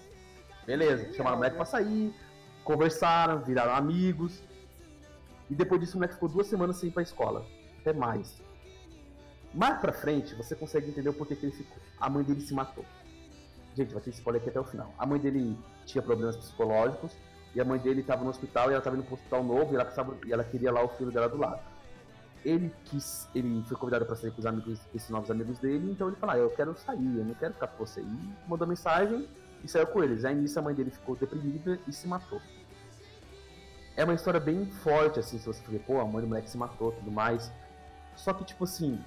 [0.66, 2.14] Beleza, chamaram o moleque pra sair,
[2.64, 4.42] conversaram, viraram amigos.
[5.50, 7.44] E depois disso o moleque ficou duas semanas sem ir pra escola.
[7.80, 8.40] Até mais.
[9.52, 11.78] Mais pra frente, você consegue entender o porquê que ele ficou.
[12.00, 12.84] A mãe dele se matou.
[13.74, 14.94] Gente, vai ter spoiler aqui até o final.
[14.96, 17.16] A mãe dele tinha problemas psicológicos
[17.54, 19.74] e a mãe dele estava no hospital e ela estava indo pro hospital novo e
[19.74, 21.60] ela, precisava- e ela queria lá o filho dela do lado.
[22.44, 26.08] Ele quis, ele foi convidado para sair com os amigos, esses novos amigos dele, então
[26.08, 28.00] ele falou: ah, eu quero sair, eu não quero ficar com você.
[28.00, 29.28] E mandou mensagem
[29.62, 30.24] e saiu com eles.
[30.24, 32.40] Aí nisso a mãe dele ficou deprimida e se matou.
[34.00, 36.48] É uma história bem forte, assim, se você for ver, pô, a mãe do moleque
[36.48, 37.52] se matou tudo mais.
[38.16, 38.98] Só que, tipo assim,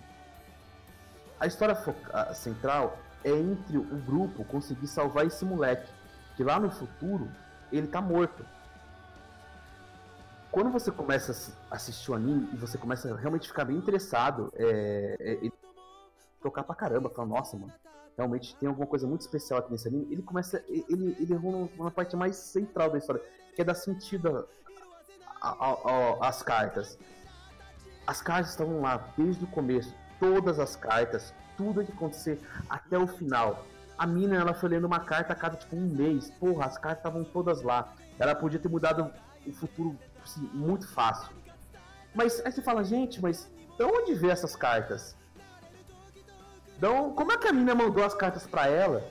[1.39, 5.91] a história foca- central é entre o grupo conseguir salvar esse moleque.
[6.36, 7.27] Que lá no futuro,
[7.71, 8.45] ele tá morto.
[10.51, 13.75] Quando você começa a assi- assistir o anime e você começa a realmente ficar bem
[13.75, 15.53] interessado, é, é, ele
[16.39, 17.73] tocar pra caramba, falar, nossa, mano,
[18.15, 21.89] realmente tem alguma coisa muito especial aqui nesse anime, ele começa, ele, ele errou numa
[21.89, 23.23] parte mais central da história,
[23.56, 24.47] que é dar sentido
[25.43, 25.91] a- a-
[26.25, 26.97] a- às cartas.
[28.08, 33.06] As cartas estavam lá desde o começo, todas as cartas, tudo que acontecer até o
[33.08, 33.65] final.
[33.97, 36.32] A mina, ela foi lendo uma carta a cada tipo um mês.
[36.32, 37.93] Porra, as cartas estavam todas lá.
[38.17, 39.12] Ela podia ter mudado
[39.45, 41.32] o futuro assim, muito fácil.
[42.15, 45.15] Mas aí você fala, gente, mas de onde vê essas cartas?
[46.77, 49.03] Então, como é que a mina mandou as cartas pra ela?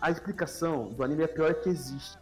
[0.00, 2.18] A explicação do anime é a pior que existe.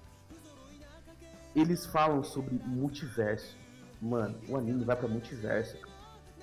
[1.55, 3.57] Eles falam sobre multiverso.
[4.01, 5.77] mano, o anime vai pra multiverso.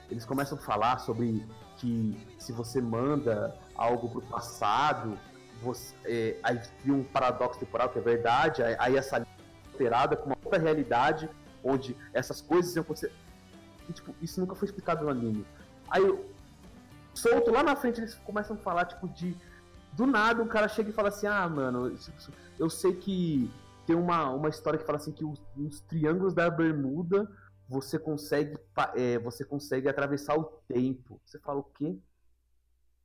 [0.10, 1.46] Eles começam a falar sobre
[1.78, 5.18] que se você manda algo pro passado,
[5.62, 9.26] você, é, aí cria um paradoxo temporal que é verdade, aí, aí essa é
[9.72, 11.30] alterada com uma outra realidade,
[11.64, 13.12] onde essas coisas iam acontecer.
[13.90, 15.46] E, tipo, isso nunca foi explicado no anime.
[15.90, 16.04] Aí,
[17.14, 19.36] solto lá na frente, eles começam a falar, tipo, de.
[19.94, 21.96] Do nada, o cara chega e fala assim: Ah, mano,
[22.60, 23.50] eu sei que
[23.88, 27.28] tem uma, uma história que fala assim que os, os triângulos da Bermuda
[27.70, 28.58] você consegue
[28.96, 31.20] é, você consegue atravessar o tempo.
[31.26, 31.98] Você fala o quê?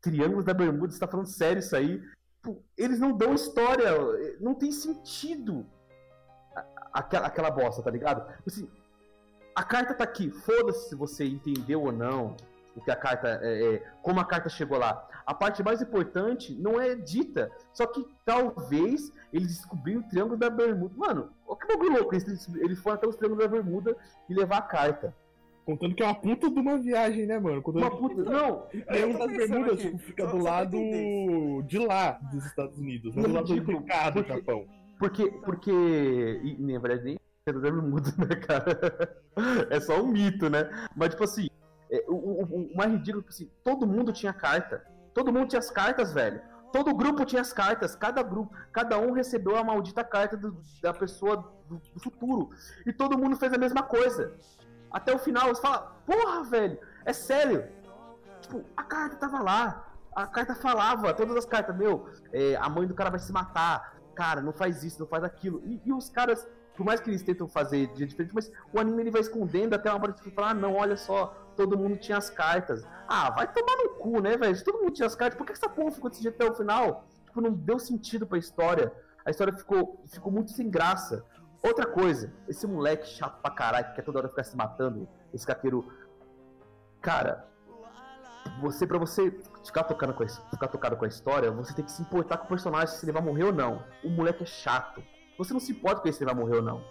[0.00, 2.02] Triângulos da Bermuda, você tá falando sério isso aí?
[2.42, 3.90] Pô, eles não dão história,
[4.40, 5.64] não tem sentido
[6.92, 8.28] aquela, aquela bosta, tá ligado?
[8.44, 8.68] Assim,
[9.54, 12.36] a carta tá aqui, foda-se se você entendeu ou não
[12.76, 15.08] o que a carta é, é, como a carta chegou lá.
[15.24, 20.50] A parte mais importante não é dita, só que talvez eles descobriram o Triângulo da
[20.50, 20.94] Bermuda.
[20.96, 23.96] Mano, olha que bagulho louco, eles, eles foram até os Triângulos da Bermuda
[24.28, 25.14] e levar a carta.
[25.64, 27.62] Contando que é uma puta de uma viagem, né, mano?
[27.62, 28.62] Contando uma puta, não.
[28.62, 30.76] Triângulo das Bermudas aqui, fica do lado
[31.66, 34.66] de lá dos Estados Unidos, não do lado do mercado do Japão.
[34.98, 39.22] Porque, porque, e, na verdade nem da Bermuda, né, cara?
[39.70, 40.68] É só um mito, né?
[40.94, 41.48] Mas, tipo assim,
[41.92, 44.82] é, o, o, o, mais ridículo, assim, todo mundo tinha carta.
[45.12, 46.40] Todo mundo tinha as cartas, velho.
[46.72, 47.94] Todo grupo tinha as cartas.
[47.94, 51.36] Cada grupo, cada um recebeu a maldita carta do, da pessoa
[51.68, 52.48] do, do, futuro.
[52.86, 54.34] E todo mundo fez a mesma coisa.
[54.90, 57.68] Até o final, você fala, porra, velho, é sério.
[58.40, 59.86] Tipo, a carta tava lá.
[60.16, 63.98] A carta falava, todas as cartas, meu, é, a mãe do cara vai se matar.
[64.14, 65.62] Cara, não faz isso, não faz aquilo.
[65.64, 66.46] E, e os caras,
[66.76, 69.90] por mais que eles tentam fazer de diferente, mas o anime ele vai escondendo até
[69.90, 72.86] uma hora de falar, ah, não, olha só, todo mundo tinha as cartas.
[73.08, 74.54] Ah, vai tomar no cu, né, velho?
[74.54, 76.54] Se todo mundo tinha as cartas, por que essa porra ficou desse jeito até o
[76.54, 77.06] final?
[77.24, 78.92] Tipo, não deu sentido pra história.
[79.24, 81.24] A história ficou, ficou muito sem graça.
[81.62, 85.46] Outra coisa, esse moleque chato pra caralho, que quer toda hora ficar se matando, esse
[85.46, 85.86] caqueiro.
[87.00, 87.48] Cara,
[88.60, 89.30] você, pra você
[89.64, 92.44] ficar tocando com a, ficar tocado com a história, você tem que se importar com
[92.44, 93.84] o personagem, se ele vai morrer ou não.
[94.04, 95.02] O moleque é chato.
[95.38, 96.84] Você não se importa com se ele vai morrer ou não.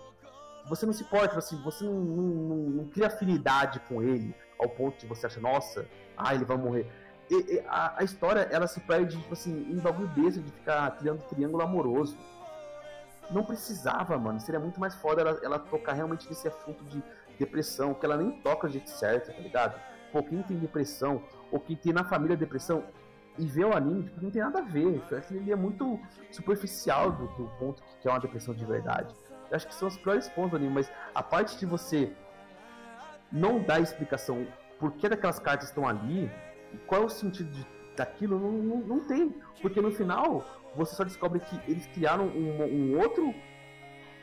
[0.68, 4.70] Você não se importa, assim, você não, não, não, não cria afinidade com ele ao
[4.70, 6.88] ponto de você achar, nossa, ah, ele vai morrer.
[7.30, 10.92] E, e, a, a, história, ela se perde, tipo assim, em bagulho desse de ficar
[10.98, 12.18] criando triângulo amoroso.
[13.32, 14.40] Não precisava, mano.
[14.40, 17.02] Seria muito mais foda ela, ela tocar realmente nesse assunto de
[17.40, 19.80] depressão, que ela nem toca do jeito certo, tá ligado?
[20.12, 22.84] Pô, quem tem depressão, ou quem tem na família depressão,
[23.38, 25.02] e vê o anime, tipo, não tem nada a ver.
[25.32, 26.00] Ele é muito
[26.32, 29.16] superficial do, do ponto que é uma depressão de verdade.
[29.50, 32.12] Eu acho que são os piores pontos do anime, mas a parte de você
[33.32, 34.46] não dá explicação
[34.80, 36.30] por que daquelas cartas estão ali
[36.88, 39.36] qual é o sentido de, daquilo, não, não, não, tem.
[39.62, 43.34] Porque no final você só descobre que eles criaram um, um outro.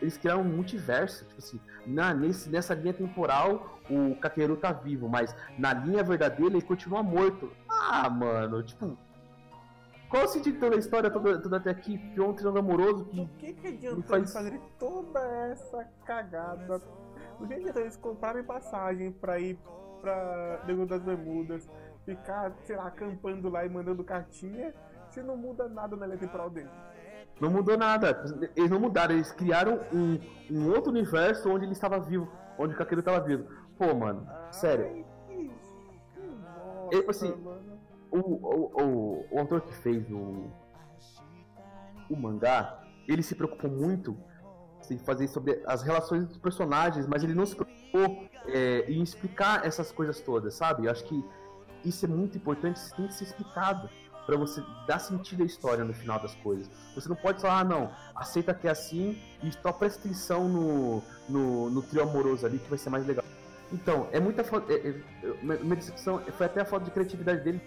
[0.00, 1.24] Eles criaram um multiverso.
[1.24, 6.54] Tipo assim, na, nesse, nessa linha temporal o Kakeru tá vivo, mas na linha verdadeira
[6.54, 7.50] ele continua morto.
[7.68, 8.96] Ah, mano, tipo.
[10.08, 11.98] Qual o sentido da história toda, toda até aqui?
[12.12, 13.26] Criou um triângulo amoroso que.
[13.26, 14.32] Por que, que adianta faz...
[14.32, 16.80] fazer toda essa cagada
[17.46, 19.56] Gente, então eles compraram passagem pra ir
[20.00, 21.68] pra Triângulo das Bermudas,
[22.04, 24.74] ficar, sei lá, acampando lá e mandando cartinha,
[25.10, 26.70] se não muda nada na linha temporal dele.
[27.40, 28.24] Não mudou nada.
[28.56, 30.18] Eles não mudaram, eles criaram um,
[30.50, 33.46] um outro universo onde ele estava vivo, onde o Kakeru estava vivo.
[33.76, 35.04] Pô, mano, sério.
[36.90, 37.32] Ele, assim,
[38.10, 40.50] o, o, o, o autor que fez o,
[42.10, 44.16] o mangá, ele se preocupou muito
[44.90, 49.66] em fazer sobre as relações dos personagens, mas ele não se preocupou é, em explicar
[49.66, 50.86] essas coisas todas, sabe?
[50.86, 51.24] Eu acho que
[51.84, 53.88] isso é muito importante, isso tem que ser explicado
[54.28, 56.70] para você dar sentido à história no final das coisas.
[56.94, 61.02] Você não pode falar, ah, não, aceita que é assim e só presta atenção no,
[61.26, 63.24] no, no trio amoroso ali que vai ser mais legal.
[63.72, 64.70] Então, é muita falta.
[64.70, 67.58] É, é, minha decepção foi até a falta de criatividade dele.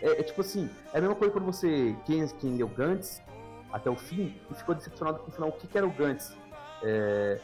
[0.00, 1.94] É, é, tipo assim, é a mesma coisa quando você.
[2.06, 3.20] Quem, quem leu Gantz
[3.70, 5.50] até o fim e ficou decepcionado com o final.
[5.50, 6.34] O que, que era o Gantz?
[6.82, 7.38] É...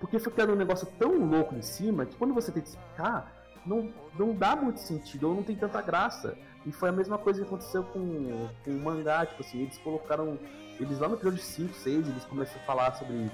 [0.00, 3.30] Porque foi criado um negócio tão louco em cima que quando você tem que explicar,
[3.66, 6.38] não, não dá muito sentido ou não tem tanta graça.
[6.66, 10.38] E foi a mesma coisa que aconteceu com, com o mangá, tipo assim, eles colocaram.
[10.80, 13.30] Eles lá no episódio 5, 6, eles começaram a falar sobre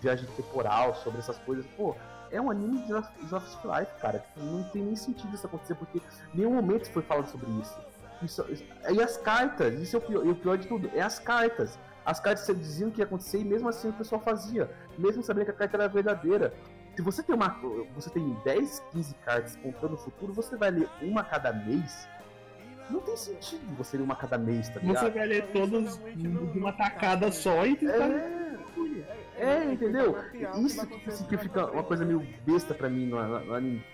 [0.00, 1.66] viagem temporal, sobre essas coisas.
[1.76, 1.96] Pô,
[2.30, 4.20] é um anime de Office Life, cara.
[4.20, 6.00] Tipo, não tem nem sentido isso acontecer, porque
[6.32, 7.76] nenhum momento foi falado sobre isso.
[8.22, 11.02] Isso, isso, e as cartas, isso é o pior, e o pior de tudo, é
[11.02, 11.78] as cartas.
[12.04, 15.50] As cartas diziam que ia acontecer e mesmo assim o pessoal fazia, mesmo sabendo que
[15.50, 16.54] a carta era verdadeira.
[16.94, 17.60] Se você tem uma.
[17.94, 22.08] Você tem 10, 15 cartas contando o futuro, você vai ler uma cada mês.
[22.90, 25.04] Não tem sentido você ler uma cada mês, tá ligado?
[25.04, 28.08] Você vai ler todas de uma tacada só e tentar.
[28.08, 28.46] É,
[29.38, 30.16] É, Ele entendeu?
[30.64, 33.54] Isso que, acontecer assim, que fica uma coisa meio besta pra mim no, no- no
[33.54, 33.84] anime.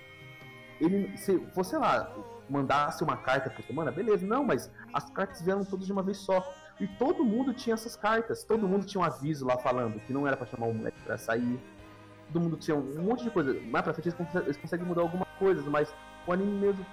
[0.81, 2.13] Ele, se sei lá,
[2.49, 6.19] mandasse uma carta por semana, beleza, não, mas as cartas vieram todas de uma vez
[6.19, 6.45] só.
[6.81, 10.27] E todo mundo tinha essas cartas, todo mundo tinha um aviso lá falando que não
[10.27, 11.59] era pra chamar o moleque pra sair.
[12.33, 13.53] Todo mundo tinha um monte de coisa.
[13.71, 15.93] Mais pra frente eles, conseguem- eles conseguem mudar algumas coisas, mas
[16.27, 16.85] o anime mesmo,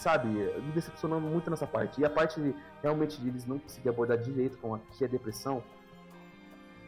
[0.00, 2.00] sabe, me decepcionando muito nessa parte.
[2.00, 5.08] E a parte de, realmente de eles não conseguirem abordar direito com a que é
[5.08, 5.62] depressão.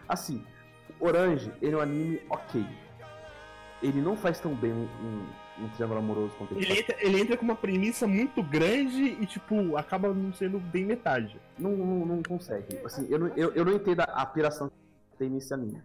[0.08, 0.44] Assim,
[0.98, 2.64] Orange, ele é um anime ok.
[3.82, 5.26] Ele não faz tão bem um,
[5.60, 9.26] um, triângulo amoroso quanto ele, Ele entra, ele entra com uma premissa muito grande e,
[9.26, 11.40] tipo, acaba não sendo bem metade.
[11.58, 12.78] não, não, não consegue.
[12.84, 15.82] Assim, eu, não, eu, eu não entendo a piração que tem nesse anime.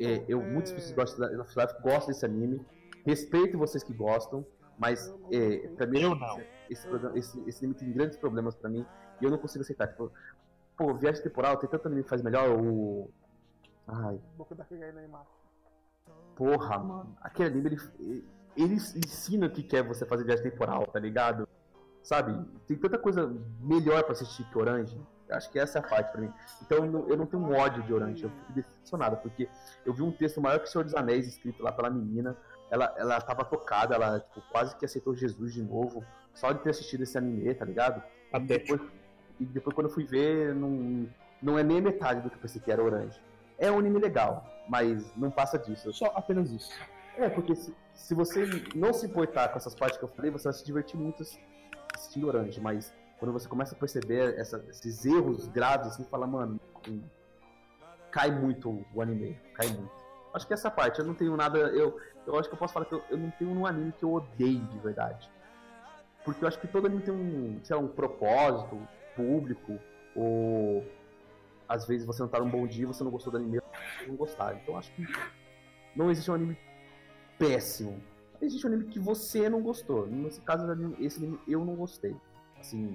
[0.00, 2.60] É, eu, muitas pessoas gostam da Life, gostam desse anime.
[3.04, 4.46] Respeito vocês que gostam,
[4.78, 6.40] mas é, pra mim Eu não.
[6.70, 8.84] Esse, programa- esse, esse anime tem grandes problemas pra mim
[9.20, 9.86] e eu não consigo aceitar.
[9.88, 10.10] Tipo,
[10.76, 12.48] pô, viagem temporal, tem tanto anime que faz melhor.
[12.50, 13.10] O.
[13.86, 15.26] Ai, Boku da na imagem.
[16.36, 17.16] porra, mano.
[17.20, 21.46] Aquele anime, ele, ele ensina o que que é você fazer viagem temporal, tá ligado?
[22.02, 22.32] Sabe?
[22.66, 25.00] Tem tanta coisa melhor pra assistir que Orange.
[25.28, 26.32] Eu acho que essa é a parte pra mim.
[26.62, 29.48] Então eu não, eu não tenho um ódio de Orange, eu fico decepcionado, porque
[29.84, 32.36] eu vi um texto maior que o Senhor dos Anéis escrito lá pela menina.
[32.70, 36.70] Ela, ela tava tocada, ela tipo, quase que aceitou Jesus de novo, só de ter
[36.70, 38.02] assistido esse anime, tá ligado?
[38.32, 38.80] E depois,
[39.38, 41.08] e depois quando eu fui ver, não,
[41.40, 43.20] não é nem a metade do que eu pensei que era Orange.
[43.58, 45.92] É um anime legal, mas não passa disso.
[45.92, 46.72] Só apenas isso.
[47.16, 50.44] É, porque se, se você não se importar com essas partes que eu falei, você
[50.44, 51.38] vai se divertir muito ass-
[51.94, 56.58] assistindo Orange, mas quando você começa a perceber essa- esses erros graves, assim, fala, mano,
[56.88, 57.00] hum,
[58.10, 59.90] cai muito o anime, cai muito.
[60.32, 62.86] Acho que essa parte, eu não tenho nada, eu, eu acho que eu posso falar
[62.86, 65.30] que eu, eu não tenho um anime que eu odeio de verdade.
[66.24, 68.80] Porque eu acho que todo anime tem um, sei lá, um propósito
[69.14, 69.78] público,
[70.16, 70.84] ou
[71.68, 74.16] às vezes você não tá num bom dia, você não gostou do anime, você não
[74.16, 74.54] gostar.
[74.54, 75.06] Então eu acho que
[75.94, 76.58] não existe um anime
[77.38, 78.02] péssimo.
[78.40, 80.06] Existe um anime que você não gostou.
[80.06, 80.66] Nesse caso,
[80.98, 82.16] esse anime eu não gostei.
[82.58, 82.94] Assim,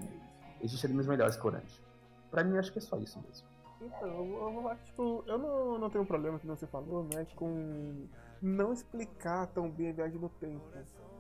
[0.61, 1.83] existem animes melhores que Orange.
[2.31, 3.47] Pra mim, acho que é só isso mesmo.
[3.81, 8.07] Então, eu eu que, tipo, eu não, não tenho problema que você falou, né, com
[8.41, 10.63] não explicar tão bem a viagem no tempo.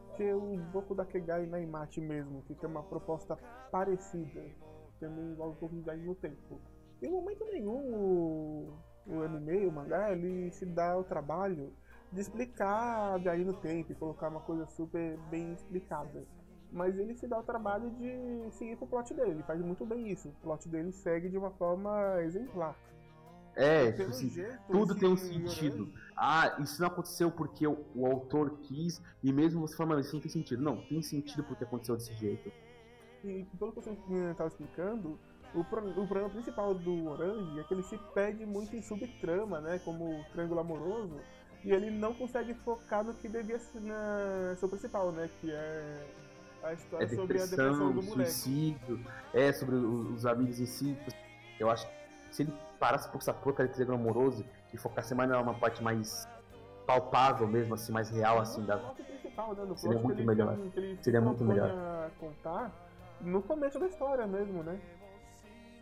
[0.07, 3.37] Porque o Boku da Kegai na Imate mesmo, que tem uma proposta
[3.71, 4.43] parecida,
[4.99, 6.59] também envolve um pouco de viagem no tempo.
[7.01, 8.73] Em momento nenhum o,
[9.07, 11.71] o anime, o mangá, ele se dá o trabalho
[12.11, 16.25] de explicar a viagem no tempo e colocar uma coisa super bem explicada.
[16.71, 19.85] Mas ele se dá o trabalho de seguir com o plot dele, ele faz muito
[19.85, 20.29] bem isso.
[20.29, 22.75] O plot dele segue de uma forma exemplar.
[23.61, 25.91] É, tipo Pelo assim, tudo tem um sentido.
[26.15, 30.15] Ah, isso não aconteceu porque o, o autor quis, e mesmo você fala, mas isso
[30.15, 30.61] não tem sentido.
[30.63, 32.51] Não, tem sentido porque aconteceu desse jeito.
[33.23, 33.91] E pelo que você
[34.31, 35.19] estava explicando,
[35.53, 39.59] o, pro- o problema principal do Orange é que ele se perde muito em subtrama,
[39.59, 39.79] né?
[39.83, 41.19] Como o triângulo amoroso,
[41.63, 45.29] e ele não consegue focar no que devia ser, na, ser o principal, né?
[45.41, 46.07] Que é
[46.63, 48.31] a É história sobre a depressão depressão, do moleque.
[48.31, 48.99] suicídio,
[49.33, 50.97] é sobre o- os amigos em si.
[51.59, 51.93] Eu acho que
[52.35, 56.27] se ele parasse por essa porcaria de triângulo amoroso e focasse mais numa parte mais
[56.87, 58.91] palpável mesmo, assim, mais real, assim, da, né?
[59.75, 60.55] Seria muito melhor.
[60.55, 62.11] tem- ele Seria muito melhor.
[62.19, 62.71] contar
[63.21, 64.79] no começo da história mesmo, né?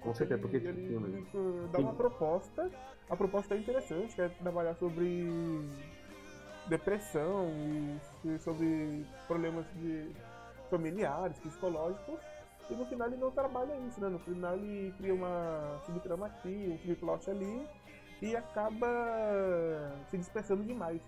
[0.02, 1.98] com certeza, porque ele, tipo, ele, ele dá uma Sim.
[1.98, 2.72] proposta,
[3.10, 5.28] a proposta é interessante, que é trabalhar sobre
[6.68, 7.50] depressão
[8.24, 10.12] e sobre problemas de
[10.70, 12.20] familiares, psicológicos,
[12.70, 14.10] e no final ele não trabalha isso, né?
[14.10, 17.68] No final ele cria uma subtrama aqui, um subplot ali,
[18.22, 18.88] e acaba
[20.10, 21.02] se dispersando demais.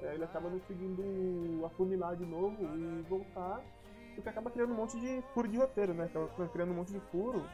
[0.00, 3.62] É, ele acaba não conseguindo afunilar de novo e voltar,
[4.14, 6.04] porque acaba criando um monte de furo de roteiro, né?
[6.04, 7.44] Acaba criando um monte de furo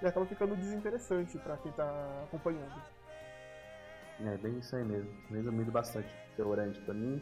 [0.00, 2.82] e acaba ficando desinteressante pra quem tá acompanhando.
[4.24, 5.10] É bem isso aí mesmo.
[5.30, 7.20] Resumindo bastante o Orange pra mim.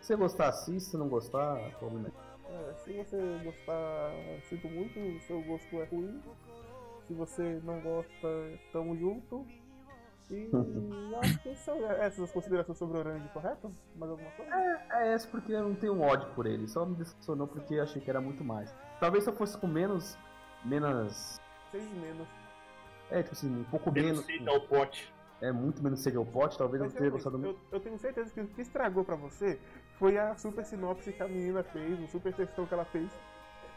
[0.00, 2.29] Se você gostar, assista, se não gostar, problema é.
[2.50, 4.10] É, se você gostar,
[4.48, 6.20] sinto muito, o seu gosto é ruim.
[7.06, 8.28] Se você não gosta,
[8.72, 9.46] tamo junto.
[10.30, 10.48] E
[11.22, 13.72] acho que são essas as considerações sobre o Orange, correto?
[13.96, 14.54] Mais alguma coisa?
[14.92, 18.00] É essa porque eu não tenho ódio por ele, só me decepcionou porque eu achei
[18.00, 18.72] que era muito mais.
[19.00, 20.16] Talvez se eu fosse com menos.
[20.64, 21.40] menos.
[21.72, 22.28] Seis menos.
[23.10, 24.48] É, tipo assim, um pouco Menos menos.
[24.48, 25.12] ao pote.
[25.40, 27.58] É muito menos sede ao pote, talvez eu Mas, tenha realmente, gostado muito.
[27.72, 29.58] eu, eu tenho certeza que o que estragou pra você
[30.00, 33.10] foi a super sinopse que a menina fez, o super textão que ela fez,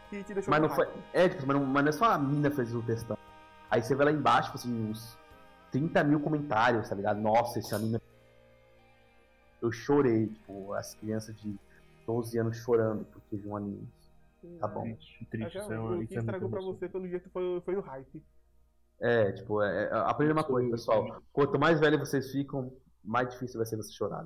[0.10, 0.88] que te deixou Mas não foi.
[1.12, 3.18] É, tipo, mas não, mas não é só a mina que fez o textão.
[3.70, 5.18] Aí você vê lá embaixo, tipo assim, uns
[5.70, 7.20] 30 mil comentários, tá ligado?
[7.20, 8.00] Nossa, esse anime.
[9.62, 11.56] Eu chorei, tipo, as crianças de
[12.08, 13.88] 12 anos chorando porque viu um anime.
[14.60, 14.84] Tá bom.
[14.84, 15.58] Triste, triste.
[15.58, 18.24] É, o que é estragou pra você, pelo jeito, foi, foi o hype.
[19.00, 21.22] É, tipo, é, é- aprende uma coisa, pessoal.
[21.34, 22.72] Quanto mais velho vocês ficam,
[23.04, 24.26] mais difícil vai ser você chorar.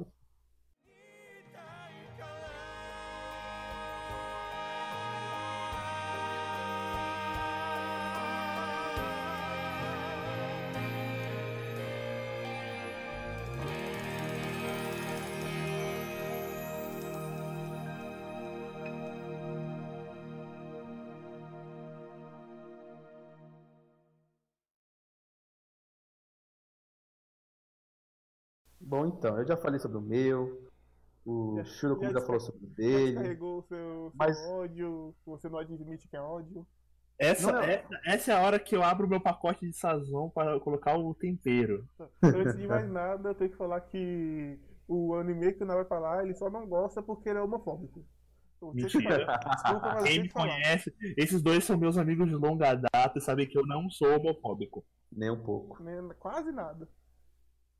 [28.87, 30.65] Bom, então, eu já falei sobre o meu,
[31.25, 33.05] o Shuro já já falou sobre o Já dele.
[33.13, 36.65] descarregou o seu, seu Mas- ódio, você não admite que é ódio.
[37.19, 37.67] Essa, Não, não.
[37.67, 40.95] é, essa é a hora que eu abro o meu pacote de sazão para colocar
[40.97, 41.85] o tempero.
[42.23, 46.23] Antes de mais nada, eu tenho que falar que o anime que não vai falar,
[46.23, 48.05] ele só não gosta porque ele é homofóbico.
[48.59, 49.17] Que Mentira.
[49.51, 50.45] Desculpa, Quem me falar.
[50.47, 54.15] conhece, esses dois são meus amigos de longa data e sabem que eu não sou
[54.15, 54.85] homofóbico.
[55.11, 55.81] Nem um pouco.
[55.83, 56.87] Nem- Quase nada.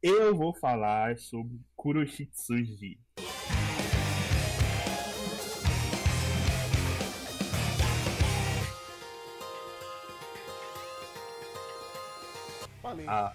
[0.02, 3.00] Eu vou falar sobre Kuroshitsuji.
[12.82, 13.06] Falei.
[13.08, 13.34] Ah,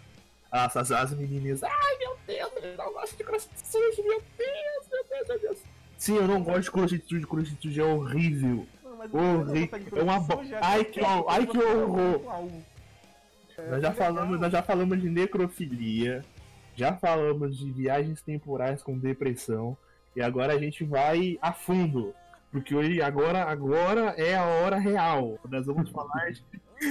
[0.51, 1.63] as, as, as menininhas.
[1.63, 5.59] Ai meu Deus, eu não gosto de Kuroshitsuji, meu Deus, meu Deus, meu Deus.
[5.99, 8.67] Sim, eu não gosto de Kuroshitsuji, Kuroshitsuji é horrível.
[9.13, 9.79] Horrível.
[9.99, 12.21] É uma bo- já Ai, é que ai, que é horror.
[13.59, 16.25] É, Nós já, que falamos, nós já falamos de necrofilia,
[16.75, 19.77] já falamos de viagens temporais com depressão,
[20.17, 22.15] e agora a gente vai a fundo.
[22.51, 25.39] Porque hoje, agora, agora é a hora real.
[25.49, 26.45] Nós vamos falar de,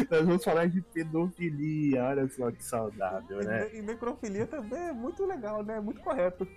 [0.09, 2.03] nós vamos falar de pedofilia.
[2.05, 3.69] Olha só que saudável, E, né?
[3.71, 5.79] ne- e necrofilia também é muito legal, né?
[5.79, 6.47] Muito correto.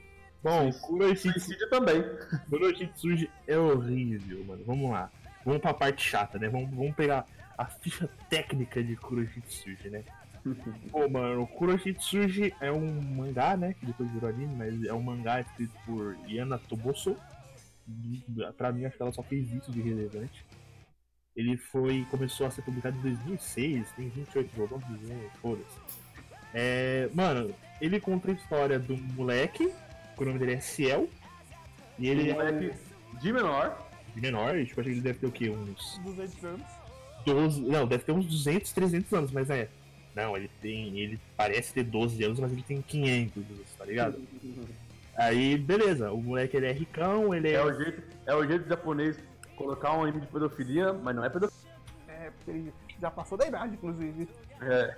[0.43, 2.03] Bom, Suicídio também.
[2.51, 4.63] Kuroshitsuji é horrível, mano.
[4.67, 5.11] Vamos lá.
[5.45, 6.49] Vamos pra parte chata, né?
[6.49, 7.27] Vamos, vamos pegar
[7.59, 10.03] a ficha técnica de Kuroshitsuji, né?
[10.91, 13.75] Pô, mano, o Kuroshitsuji é um mangá, né?
[13.75, 17.17] Que depois virou anime, mas é um mangá escrito por Yana Toboso.
[18.57, 20.45] Pra mim, acho que ela só fez isso de relevante.
[21.35, 22.07] Ele foi.
[22.11, 25.31] começou a ser publicado em 2006, tem 28 volumes, né?
[25.41, 25.79] Foda-se.
[26.53, 29.73] É, mano, ele conta a história um moleque,
[30.17, 31.09] que o nome dele é Ciel.
[31.99, 32.79] E ele Um é moleque
[33.21, 33.89] de menor.
[34.15, 35.51] de menor, tipo, acho que ele deve ter o quê?
[35.51, 36.67] Uns 200 anos.
[37.27, 37.61] 12.
[37.63, 39.69] Não, deve ter uns 200, 300 anos, mas é.
[40.15, 40.99] Não, ele tem.
[40.99, 43.45] Ele parece ter 12 anos, mas ele tem 500,
[43.77, 44.23] tá ligado?
[45.17, 47.55] Aí, beleza, o moleque ele é ricão, ele é.
[47.55, 49.19] É o jeito, é o jeito japonês
[49.57, 51.75] colocar um anime de pedofilia, mas não é pedofilia.
[52.09, 54.29] É, porque ele já passou da idade, inclusive.
[54.61, 54.97] É,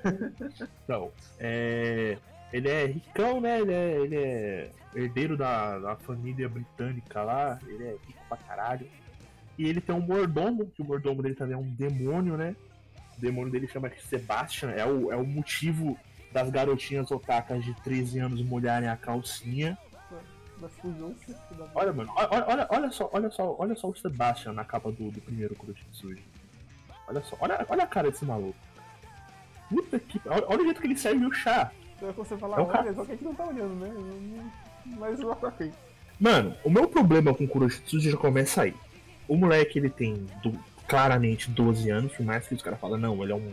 [0.86, 2.18] Não, é.
[2.52, 3.60] Ele é ricão, né?
[3.60, 8.86] Ele é, ele é herdeiro da, da família britânica lá, ele é rico pra caralho.
[9.58, 12.54] E ele tem um mordomo, que o mordomo dele também é um demônio, né?
[13.16, 15.98] O demônio dele chama Sebastian, é o, é o motivo
[16.32, 19.76] das garotinhas otakas de 13 anos molharem a calcinha.
[21.74, 25.10] Olha, mano, olha, olha, olha só, olha só, olha só o Sebastian na capa do,
[25.10, 26.22] do primeiro Kuroshitsuji.
[27.08, 28.56] Olha só, olha, olha a cara desse maluco.
[29.68, 30.20] Puta que.
[30.26, 31.70] Olha, olha o jeito que ele serve o chá.
[31.96, 33.74] Então, quando você falar É um cara- olha, só que a gente não tá olhando,
[33.74, 34.50] né?
[34.98, 35.72] Mas ok.
[36.20, 38.74] Mano, o meu problema com o Kuroshitsuji já começa aí.
[39.28, 43.22] O moleque, ele tem do- claramente 12 anos, por mais que os caras falam, não,
[43.22, 43.52] ele é um,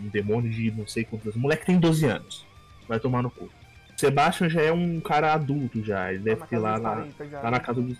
[0.00, 1.34] um demônio de não sei quantos.
[1.34, 2.46] O moleque tem 12 anos.
[2.88, 3.48] Vai tomar no cu.
[3.96, 7.28] Sebastian já é um cara adulto já, ele deve Tá ter lá dos na, 40
[7.28, 7.40] já.
[7.42, 7.98] lá na casa dos.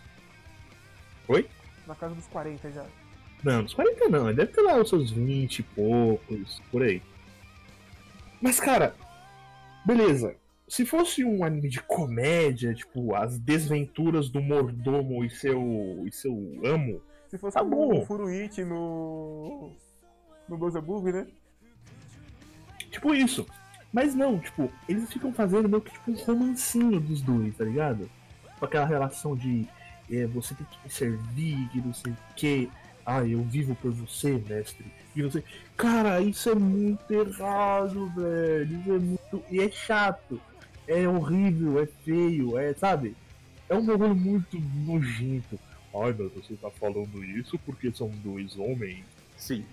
[1.29, 1.47] Oi?
[1.87, 2.85] Na casa dos 40 já.
[3.45, 7.03] Não, uns 40 não, ele deve ter lá os seus 20 e poucos, por aí.
[8.41, 8.95] Mas, cara,
[9.85, 10.35] beleza.
[10.67, 16.33] Se fosse um anime de comédia, tipo, as desventuras do mordomo e seu, e seu
[16.65, 18.01] amo, Se fosse Tá bom.
[18.01, 19.71] o Furuichi no.
[20.49, 21.27] No Gozabug, né?
[22.91, 23.47] tipo isso.
[23.93, 28.11] Mas não, tipo, eles ficam fazendo meio que tipo um romancinho dos dois, tá ligado?
[28.59, 29.67] Com aquela relação de
[30.11, 32.71] é, você tem que me servir, que não sei o que.
[33.07, 34.85] Ah, eu vivo por você, mestre.
[35.15, 35.43] E você.
[35.77, 38.81] Cara, isso é muito errado, velho.
[38.81, 39.43] Isso é muito.
[39.51, 40.41] E é chato.
[40.87, 43.17] É horrível, é feio, é, sabe?
[43.69, 45.59] É um bagulho muito nojento.
[45.95, 49.05] Ai, mas você tá falando isso porque são dois homens.
[49.37, 49.65] sim.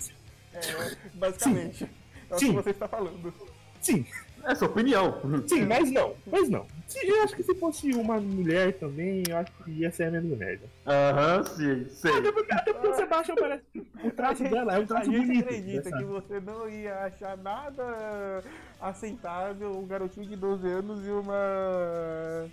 [0.53, 1.83] É, basicamente.
[2.29, 2.53] É o que Sim.
[2.53, 3.31] você está falando.
[3.79, 4.03] Sim,
[4.43, 5.21] É sua opinião.
[5.47, 6.65] Sim, mas não, mas não.
[7.03, 10.35] Eu acho que se fosse uma mulher também, eu acho que ia ser a mesma
[10.35, 10.65] merda.
[10.87, 12.11] Aham, sim, sei.
[12.17, 13.63] Até porque, até porque o Sebastian parece.
[14.03, 15.43] O traço dela é um A traço gente bonito.
[15.43, 18.43] acredita né, que você não ia achar nada
[18.81, 22.49] aceitável um garotinho de 12 anos e uma.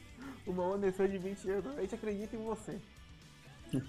[0.47, 1.79] Uma Vanessa de 20 anos.
[1.79, 2.77] A gente acredita em você.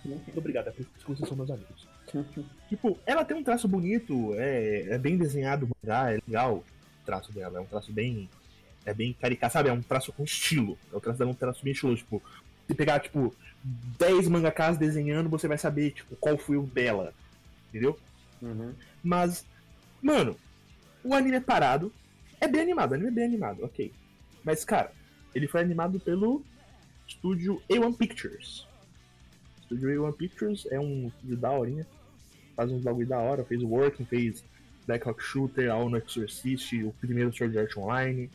[0.04, 1.88] Muito obrigado, é por isso que vocês são meus amigos.
[2.70, 6.64] tipo, ela tem um traço bonito, é, é bem desenhado é legal o
[7.06, 8.30] traço dela, é um traço bem.
[8.86, 9.70] É bem caricato, sabe?
[9.70, 10.78] É um traço com estilo.
[10.94, 11.98] É o traço é um traço bem estiloso.
[11.98, 12.22] Tipo,
[12.68, 13.34] se pegar, tipo,
[13.64, 17.12] 10 mangakas desenhando, você vai saber, tipo, qual foi o dela.
[17.70, 18.00] Entendeu?
[18.40, 18.74] Uhum.
[19.04, 19.44] Mas,
[20.02, 20.38] mano,
[21.04, 21.92] o anime é parado.
[22.40, 23.92] É bem animado, o anime é bem animado, ok.
[24.44, 24.92] Mas, cara,
[25.34, 26.44] ele foi animado pelo
[27.08, 28.68] estúdio A1 Pictures.
[29.76, 31.86] O estúdio A1 Pictures é um estúdio da horinha.
[32.56, 34.44] Faz uns bagulho da hora, fez Working, fez
[34.88, 38.32] Black Hawk Shooter, A ONU Exorcist, o primeiro Sword Art Online.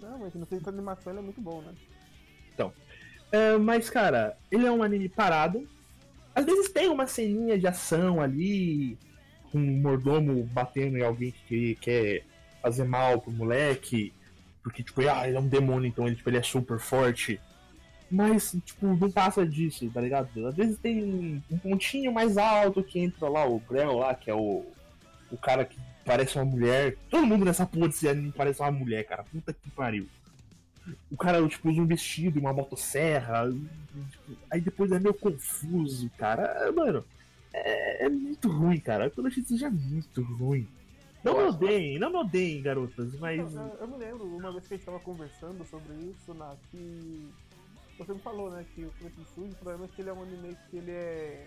[0.00, 1.74] Não, mas no quesito de animação ele é muito bom, né?
[3.32, 5.66] É, mas, cara, ele é um anime parado.
[6.32, 8.96] Às vezes tem uma ceninha de ação ali,
[9.50, 12.24] com um mordomo batendo em alguém que quer
[12.62, 14.12] fazer mal pro moleque.
[14.62, 17.40] Porque, tipo, ah, ele é um demônio, então ele, tipo, ele é super forte.
[18.14, 20.46] Mas, tipo, não passa disso, tá ligado?
[20.46, 24.34] Às vezes tem um pontinho mais alto que entra lá, o Grell lá, que é
[24.34, 24.64] o,
[25.32, 26.96] o cara que parece uma mulher.
[27.10, 29.24] Todo mundo nessa porra desse anime parece uma mulher, cara.
[29.24, 30.06] Puta que pariu.
[31.10, 33.50] O cara, tipo, usa um vestido, uma motosserra.
[34.10, 36.42] tipo, aí depois é meio confuso, cara.
[36.42, 37.04] É, Mano,
[37.52, 39.10] é, é muito ruim, cara.
[39.10, 40.68] Pelo jeito seja muito ruim.
[41.24, 43.40] Não me odeiem, não me odeiem, garotas, mas.
[43.40, 46.54] Eu, eu- eu me lembro, uma vez que a gente tava conversando sobre isso, na
[46.70, 47.26] que
[47.98, 50.22] você me falou, né, que o Fleet Sujo, o problema é que ele é um
[50.22, 51.46] anime que ele é.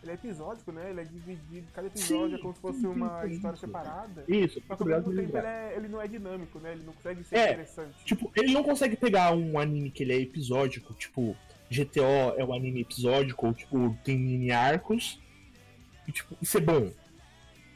[0.00, 0.90] Ele é episódico, né?
[0.90, 4.24] Ele é dividido, cada episódio Sim, é como se fosse sim, uma sim, história separada.
[4.28, 6.70] Isso, que ao mesmo tempo ele, é- ele não é dinâmico, né?
[6.70, 8.04] Ele não consegue ser É, interessante.
[8.04, 11.36] Tipo, ele não consegue pegar um anime que ele é episódico, tipo,
[11.68, 15.20] GTO é um anime episódico, ou tipo, tem mini arcos,
[16.06, 16.92] e tipo, isso é bom.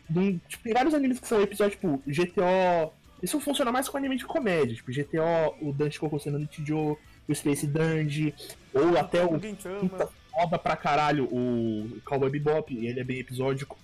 [0.08, 2.92] Não- tipo, tem vários animes que são episódios, tipo, GTO.
[3.20, 6.96] Isso funciona mais com anime de comédia, tipo, GTO, o Dante Kokosei no Nichijou,
[7.28, 8.34] o Space Dandy,
[8.74, 13.78] ou até o puta foda pra caralho o Cowboy Bebop, ele é bem episódico.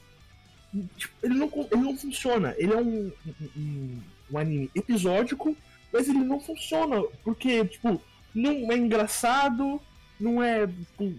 [0.97, 5.57] Tipo, ele, não, ele não funciona, ele é um, um, um- um anime episódico,
[5.93, 8.01] mas ele não funciona, porque, tipo,
[8.35, 9.81] não é engraçado,
[10.21, 10.67] não é.
[10.67, 11.15] tipo,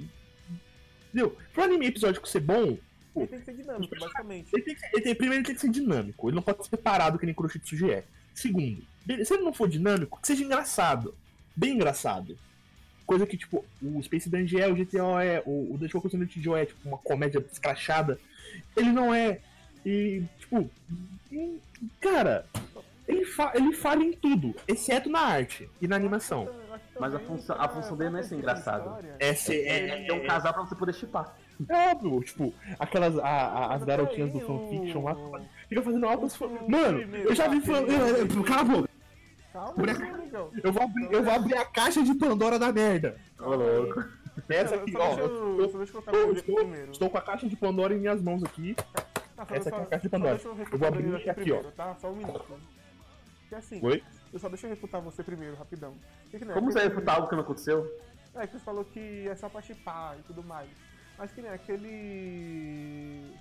[1.12, 1.36] Entendeu?
[1.54, 2.78] Pro anime episódico ser bom,
[3.16, 4.50] Ele tem que ser dinâmico, basicamente.
[4.54, 6.68] ele tem que ser- ele tem- primeiro ele tem que ser dinâmico, ele não pode
[6.68, 8.04] ser parado que nem Kuroshitsuji é.
[8.36, 8.84] Segundo,
[9.26, 11.16] se ele não for dinâmico, que seja engraçado.
[11.56, 12.38] Bem engraçado.
[13.06, 16.56] Coisa que, tipo, o Space Dungeon é, o GTO é, o, o Focus no Tijo
[16.56, 18.20] é, tipo, uma comédia escrachada.
[18.78, 19.40] Ele não é.
[19.86, 20.70] E, tipo,
[22.00, 22.46] cara,
[23.08, 26.50] ele, fa ele falha em tudo, exceto na arte e na animação.
[27.00, 29.04] Mas a função- a função dele não é ser engraçado.
[29.20, 31.36] É, ser- é, É, é um casal pra você poder chipar.
[31.68, 35.16] é óbvio, tipo, aquelas, a- a- as garotinhas do fanfiction lá,
[35.68, 36.38] fica fazendo altas.
[36.68, 37.62] Mano, eu já vi.
[38.46, 38.90] Cala a boca.
[39.54, 39.74] Calma,
[40.14, 40.52] amigão.
[40.64, 43.18] Eu vou, abrir, eu vou abrir a caixa de Pandora da merda.
[43.40, 44.04] Ô, louco.
[44.48, 45.20] Essa Só- aqui, só ó.
[45.20, 46.92] Eu só estou, o estou- primeiro.
[46.92, 48.76] estou com a caixa de Pandora em minhas mãos aqui.
[49.36, 50.40] Tá, só- essa aqui é só- a caixa de só Pandora.
[50.44, 51.34] eu Eu vou abrir aqui, ó.
[51.34, 51.96] primeiro, tá?
[51.96, 52.60] Só um minuto.
[53.50, 54.04] Que assim, Oi?
[54.32, 55.94] eu só deixa eu refutar você primeiro, rapidão.
[56.30, 57.92] Que que nem Como você vai refutar algo que não aconteceu?
[58.36, 60.70] É que você falou que é só pra chipar e tudo mais.
[61.18, 63.34] Mas que nem aquele.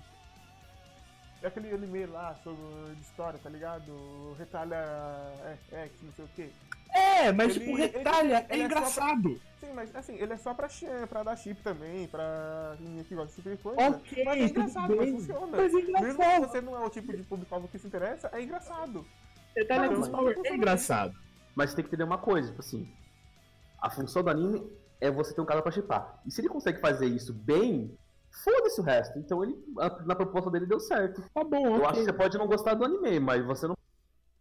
[1.41, 2.61] É aquele anime lá sobre
[2.95, 4.35] de história, tá ligado?
[4.37, 6.49] Retalha é, X, não sei o quê.
[6.93, 9.41] É, mas Ele- tipo, ele- retalha, ele é é só pra- engraçado.
[9.59, 10.67] Sim, mas assim, ele é só pra,
[11.07, 13.81] pra dar chip também, pra menina que gosta tipo de coisa.
[13.81, 15.47] Ok, mas é engraçado, mas funciona.
[15.47, 16.47] Mas é Mesmo que engraçado.
[16.47, 19.05] você não é o tipo de público-alvo que se interessa, é engraçado.
[19.55, 21.15] Retalha Não, Girls mas- Power é engraçado.
[21.55, 22.91] Mas você tem que entender uma coisa, tipo assim.
[23.81, 24.69] A função do anime
[24.99, 26.19] é você ter um cara pra chipar.
[26.25, 27.97] E se ele consegue fazer isso bem,
[28.43, 29.17] foda-se o resto.
[29.19, 31.21] Então ele, a- na proposta dele deu certo.
[31.33, 31.85] Tá bom, Eu ok.
[31.87, 33.77] acho que você pode não gostar do anime, mas você não.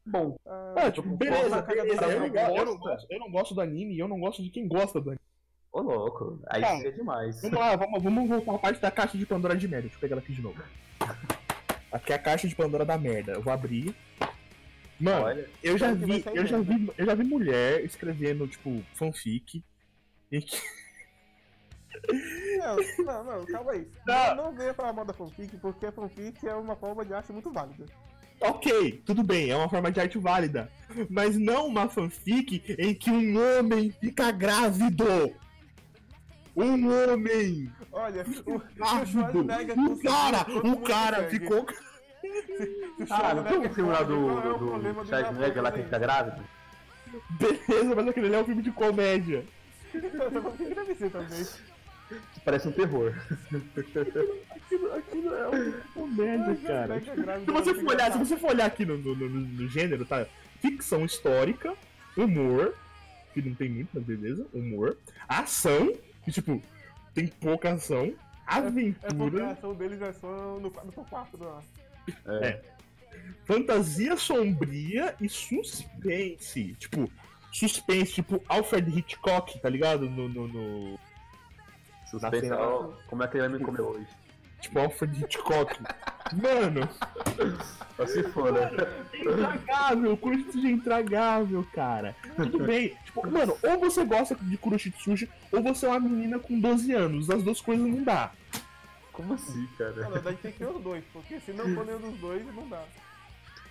[0.07, 2.05] Bom, Ah, Ah, tipo, beleza, beleza.
[2.07, 4.49] Eu, não, eu, não gosto, eu não gosto do anime e eu não gosto de
[4.51, 5.21] quem gosta do anime.
[5.73, 6.41] ô louco.
[6.49, 7.43] Aí Cara, seria demais.
[7.43, 9.83] Vamos lá, vamos, vamos voltar à parte da caixa de Pandora de merda.
[9.83, 10.63] Deixa eu pegar ela aqui de novo.
[11.93, 13.33] Aqui é a caixa de Pandora da merda.
[13.33, 13.95] Eu vou abrir.
[15.01, 19.63] Mano, Olha, eu já vi, eu já vi, eu já vi mulher escrevendo, tipo, fanfic.
[20.33, 20.57] Em que
[22.59, 23.89] Não, não, não, calma aí.
[24.07, 24.37] Não.
[24.37, 27.51] Não, não venha pra moda fanfic, porque a fanfic é uma forma de arte muito
[27.51, 27.85] válida.
[28.41, 30.71] Ok, tudo bem, é uma forma de arte válida.
[31.11, 35.35] Mas não uma fanfic em que um homem fica grávido.
[36.57, 39.41] Um homem Olha, o, grávido.
[39.93, 41.67] O cara, o cara ficou.
[42.97, 45.73] Se o Ah, não tem um filme lá do, é o do, do Schwarzenegger lá
[45.73, 46.45] que fica grávido?
[47.31, 49.45] Beleza, mas aquele ali é um filme de comédia.
[50.99, 51.47] ser também.
[52.49, 53.13] Parece um terror.
[54.51, 56.99] Aquilo, aquilo é uma comédia, cara.
[56.99, 60.07] Se você é for olhar, se você for olhar aqui no, no, no- no gênero,
[60.07, 60.27] tá?
[60.63, 61.75] Ficção histórica,
[62.17, 62.75] humor,
[63.35, 64.97] que não tem muito, mas beleza, humor,
[65.29, 65.93] ação,
[66.25, 66.63] que tipo,
[67.13, 68.57] tem pouca ação, É porque a
[69.11, 70.29] aventura, ação deles é só
[70.59, 70.71] no, no
[71.05, 71.63] quarto do
[73.45, 76.75] fantasia sombria e suspense.
[76.79, 77.11] Tipo,
[77.53, 80.09] suspense, tipo Alfred Hitchcock, tá ligado?
[80.09, 80.99] No, no, no-
[82.11, 84.07] Suspense, cena- ó, como é que ele vai me comer hoje?
[84.61, 85.79] Tipo Alfred Hitchcock.
[86.43, 86.89] Mano,
[87.97, 88.71] Só se for, né?
[89.13, 92.15] é intragável, Kuroshitsuji é intragável, cara.
[92.37, 92.95] Tudo bem.
[93.05, 97.31] Tipo, mano, ou você gosta de Kuroshitsuji, ou você é uma menina com 12 anos.
[97.31, 98.31] As duas coisas não dá.
[99.13, 100.11] Como assim, Na cara?
[100.11, 102.85] verdade tem que ter os dois, porque se não for nenhum dos dois, não dá.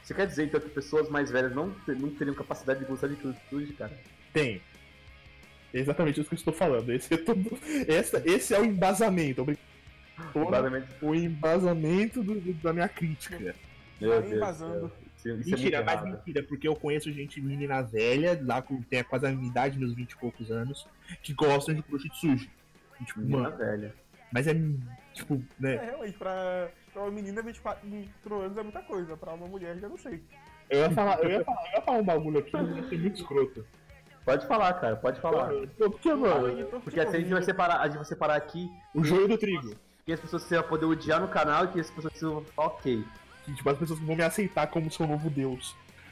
[0.04, 3.16] Você quer dizer então que pessoas mais velhas não, não teriam capacidade de gostar de
[3.18, 3.92] Kuroshitsuji, cara?
[4.34, 4.62] Tem.
[5.78, 6.92] É exatamente isso que eu estou falando.
[6.92, 7.58] Esse é, todo...
[7.88, 9.46] essa- esse é o embasamento.
[10.34, 13.38] Todo Basicamente, O embasamento do- do- da minha crítica.
[14.02, 14.30] meu Vai Deus.
[14.32, 14.92] do embasando.
[15.18, 16.08] Isso, isso Mentira, é mas errado.
[16.18, 19.94] mentira, porque eu conheço gente menina velha, lá com tem quase a minha idade, meus
[19.94, 20.88] 20 e poucos anos,
[21.22, 21.82] que gostam de.
[21.82, 23.94] E, Tipo, Menina mano, velha.
[24.34, 24.56] mas é
[25.14, 25.76] tipo, É, né?
[25.86, 29.88] realmente, pra, pra uma menina 24, 24 anos é muita coisa, pra uma mulher já
[29.88, 30.24] não sei.
[30.68, 32.98] Eu ia falar, eu ia falar, eu ia falar um bagulho aqui, mas ia ser
[32.98, 33.64] muito escroto.
[34.28, 35.48] Pode falar, cara, pode falar.
[35.78, 39.02] Pô, Porque, mano, Porque assim a gente vai separar, a gente vai separar aqui o
[39.02, 39.74] joio do trigo.
[40.06, 43.06] que as pessoas vão poder odiar no canal e que as pessoas vão falar ok.
[43.46, 45.74] Que, tipo, as pessoas vão me aceitar como seu novo deus.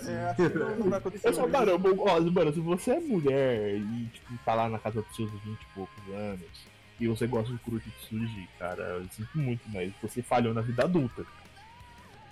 [0.00, 0.12] Sim.
[0.12, 1.26] É, assim não, não vai acontecer.
[1.26, 4.78] Eu só, mano, eu- ó, mano, se você é mulher e, tipo, tá lá na
[4.78, 6.70] casa dos seus 20 e poucos anos
[7.00, 11.24] e você gosta de Kuroshitsuji, cara, eu sinto muito, mas você falhou na vida adulta.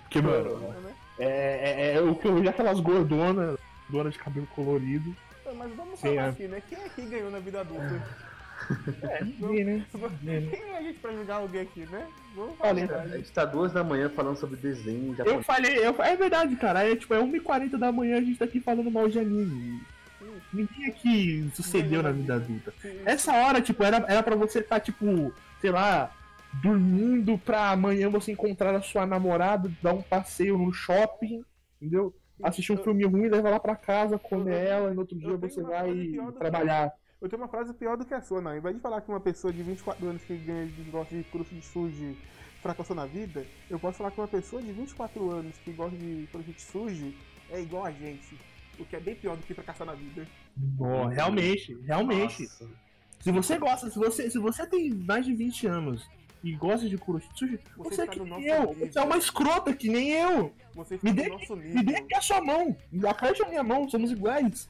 [0.03, 0.93] Porque, mano, Né?
[1.19, 3.59] é, é, é o que eu vejo aquelas gordonas,
[3.89, 5.15] dona de cabelo colorido.
[5.57, 6.29] Mas vamos Sim, falar é.
[6.29, 6.61] aqui, né?
[6.69, 8.01] Quem é que ganhou na vida adulta?
[9.03, 9.85] É, ninguém, né?
[10.21, 10.49] Ninguém, né?
[10.51, 12.07] Quem é a gente pra julgar alguém aqui, né?
[12.35, 15.45] Vamos Olha, falar a A gente tá duas da manhã falando sobre desenho Eu japonês.
[15.45, 18.59] falei, eu, é verdade, cara, é tipo, é 1h40 da manhã a gente tá aqui
[18.59, 19.81] falando mal de anime.
[20.51, 22.73] Ninguém aqui sucedeu na vida adulta.
[23.05, 26.11] Essa hora, tipo, era, era pra você estar, tipo, sei lá,
[26.53, 31.43] dormindo pra amanhã você encontrar a sua namorada, dar um passeio no shopping,
[31.79, 32.13] entendeu?
[32.43, 35.17] Assistir um Eu- filme ruim, levar ela pra casa, comer Eu- ela, e no outro
[35.17, 36.91] dia você vai do que- trabalhar.
[37.21, 38.55] Eu tenho uma frase pior do que a sua, não.
[38.55, 41.23] Em vez de falar que uma pessoa de 24 anos que ganha de gosta de
[41.25, 42.17] curso de suji
[42.61, 46.27] fracassou na vida, eu posso falar que uma pessoa de 24 anos que gosta de
[46.31, 47.17] curso de suji
[47.51, 48.37] é igual a gente.
[48.79, 50.25] O que é bem pior do que fracassar na vida.
[50.79, 52.43] Ó, realmente, realmente.
[52.43, 52.69] Nossa.
[53.19, 56.07] Se você gosta, se você, se você tem mais de 20 anos
[56.43, 58.67] e gosta de Kuroshitsuji, Você você é que nem eu.
[58.69, 58.87] nível.
[58.91, 60.53] Você é uma escrota que nem eu.
[60.73, 62.75] Você Me dê, no me dê aqui a sua mão.
[63.07, 64.69] Aperte a minha mão, somos iguais.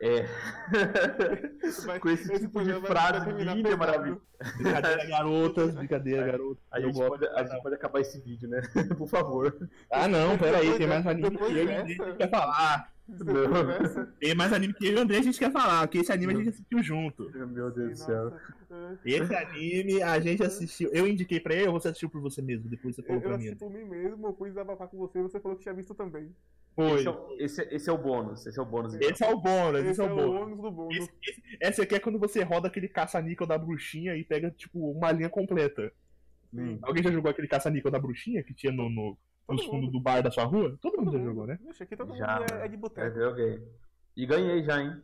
[0.00, 0.47] É.
[1.86, 4.20] Mas Com esse esse tipo de frase linda, maravilhosa.
[4.56, 6.64] Brincadeira, garotas, brincadeira, garotas.
[6.70, 8.60] A gente, pode, a gente pode acabar esse vídeo, né?
[8.96, 9.68] Por favor.
[9.90, 12.92] Ah, não, pera aí, Depois tem mais anime que eu quer falar.
[13.08, 14.06] Não.
[14.20, 16.34] Tem mais anime que eu e o André a gente quer falar, porque esse anime
[16.34, 17.30] a gente assistiu junto.
[17.48, 18.32] Meu Deus do céu.
[18.70, 18.96] É.
[19.04, 20.90] Esse anime a gente assistiu.
[20.92, 22.68] Eu indiquei pra ele ou você assistiu por você mesmo?
[22.68, 23.58] Depois você Eu, falou eu pra assisti mim.
[23.58, 26.30] por mim mesmo, eu fui desabafar com você e você falou que tinha visto também.
[26.76, 26.98] Foi.
[27.00, 28.46] Esse é, o- esse, esse é o bônus.
[28.46, 28.94] Esse é o bônus.
[28.94, 30.42] Esse é o bônus, esse, Esse é é o bônus.
[30.42, 30.96] ônus do bônus.
[30.96, 34.90] Esse, esse, esse aqui é quando você roda aquele caça-níquel da bruxinha e pega, tipo,
[34.92, 35.90] uma linha completa.
[36.52, 36.78] Hum.
[36.82, 39.18] Alguém já jogou aquele caça-níquel da bruxinha que tinha no, no,
[39.48, 40.76] nos fundos do bar da sua rua?
[40.80, 41.58] Todo mundo já jogou, né?
[41.64, 43.18] Vixe, aqui todo Já, mundo é, é de É, boteco.
[43.18, 43.62] joguei.
[44.16, 45.00] E ganhei já, hein?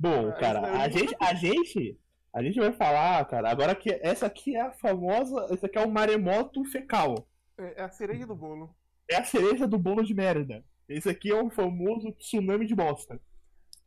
[0.00, 1.98] Bom, Ah, cara, a gente, a gente,
[2.32, 5.84] a gente vai falar, cara, agora que essa aqui é a famosa, esse aqui é
[5.84, 7.28] o maremoto fecal.
[7.58, 8.74] É, é a cereja do bolo.
[9.10, 10.64] É a cereja do bolo de merda.
[10.88, 13.20] Esse aqui é o famoso tsunami de bosta.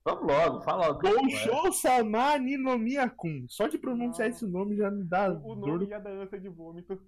[0.04, 1.00] Vamos logo, fala logo.
[1.02, 3.46] Doujou Sama Ninomiya-kun.
[3.48, 4.36] Só de pronunciar Não.
[4.36, 7.00] esse nome já me dá O, dor nome no já dá ânsia de vômito.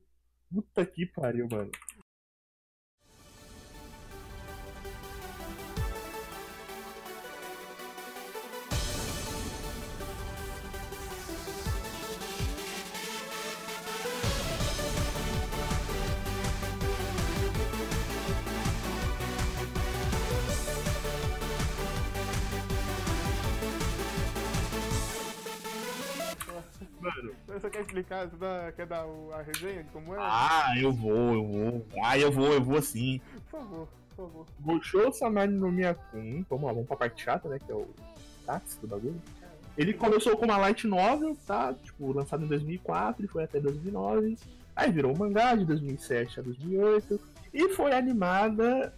[0.51, 1.71] puta que pariu, mano.
[27.47, 28.27] Você quer explicar?
[28.29, 30.17] Você dá- quer dar o- a resenha de como é?
[30.19, 31.85] Ah, eu vou, eu vou.
[32.03, 33.21] Ah, eu vou, eu vou sim.
[33.49, 34.45] Por favor, por favor.
[34.59, 36.43] Goshou Samani no Miyakun.
[36.49, 37.59] Vamos lá, vamos pra parte chata, né?
[37.59, 37.87] Que é o
[38.45, 39.21] táxi do bagulho.
[39.77, 41.73] Ele começou com uma light novel, tá?
[41.73, 44.37] Tipo, lançado em 2004 e foi até 2009.
[44.75, 47.19] Aí virou um mangá de 2007 a 2008.
[47.53, 48.93] E foi animada,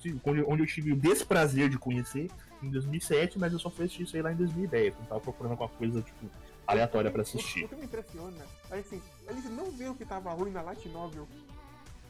[0.00, 2.30] de- onde, eu tive o desprazer de conhecer,
[2.62, 4.94] em 2007, mas eu só fui assistir isso aí lá em 2010.
[4.98, 6.26] Não tava procurando alguma coisa, tipo,
[6.66, 7.64] aleatória pra O, assistir.
[7.64, 11.26] o que me impressiona é assim, eles não viram que tava ruim na Light Novel.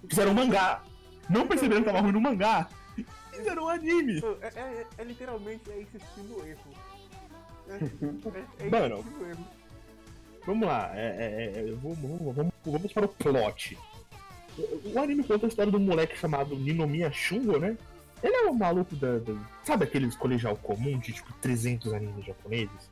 [0.09, 0.83] Fizeram um mangá.
[1.31, 2.69] Não perceberam que tava ruim no mangá.
[3.33, 4.21] fizeram um anime.
[4.21, 6.75] Pô, É, é- é literalmente é insistindo erro.
[7.69, 7.75] É,
[8.63, 8.97] é, é Mano.
[9.29, 9.47] erro.
[10.47, 13.79] Vamos lá, é, é, é, vamos, vamos, vamos, vamos para o plot.
[14.59, 17.77] O, o anime conta a história de um moleque chamado Ninomiya Shungo, né?
[18.23, 19.35] Ele é um maluco da, da-
[19.65, 22.91] Sabe aqueles colegial comum de tipo 300 animes japoneses?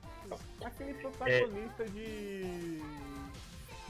[0.64, 2.80] Aquele protagonista de.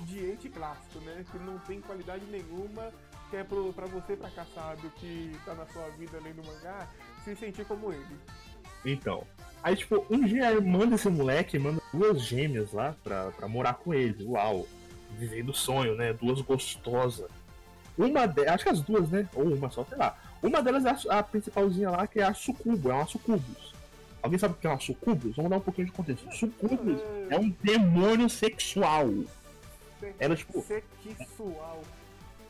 [0.01, 1.24] de ente clássico, né?
[1.30, 2.93] Que não tem qualidade nenhuma,
[3.30, 6.45] que é pro, pra você, pra cá, sabe, o que tá na sua vida lendo
[6.45, 6.88] mangá,
[7.24, 8.16] se sentir como ele.
[8.84, 9.24] Então.
[9.62, 13.74] Aí, tipo, um dia a irmã desse moleque manda duas gêmeas lá pra, pra morar
[13.74, 14.24] com ele.
[14.24, 14.66] Uau!
[15.18, 16.12] Vivendo o sonho, né?
[16.12, 17.30] Duas gostosas.
[17.97, 19.28] Uma delas, acho que as duas, né?
[19.34, 20.16] Ou uma só, sei lá.
[20.43, 23.72] Uma delas é a, a principalzinha lá, que é a Sucubo, é uma Sucubus.
[24.22, 25.34] Alguém sabe o que é uma Sucubus?
[25.36, 26.30] Vamos dar um pouquinho de contexto.
[26.34, 29.08] Sucubus é um demônio sexual.
[29.98, 31.82] Se- Ela, tipo- Sexual.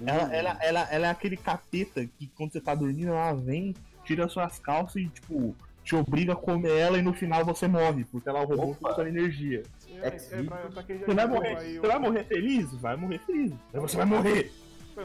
[0.04, 4.28] Ela, ela, ela, ela é aquele capeta que quando você tá dormindo, ela vem, tira
[4.28, 5.54] suas calças e, tipo,
[5.84, 8.94] te obriga a comer ela e no final você morre, porque ela roubou toda a
[8.96, 9.62] sua energia.
[9.88, 10.46] É, é X-Video.
[10.46, 12.72] pra, pra quem já Você vai jogou morrer, aí você vai morrer feliz?
[12.72, 13.52] Vai morrer feliz.
[13.72, 14.52] Mas você vai morrer.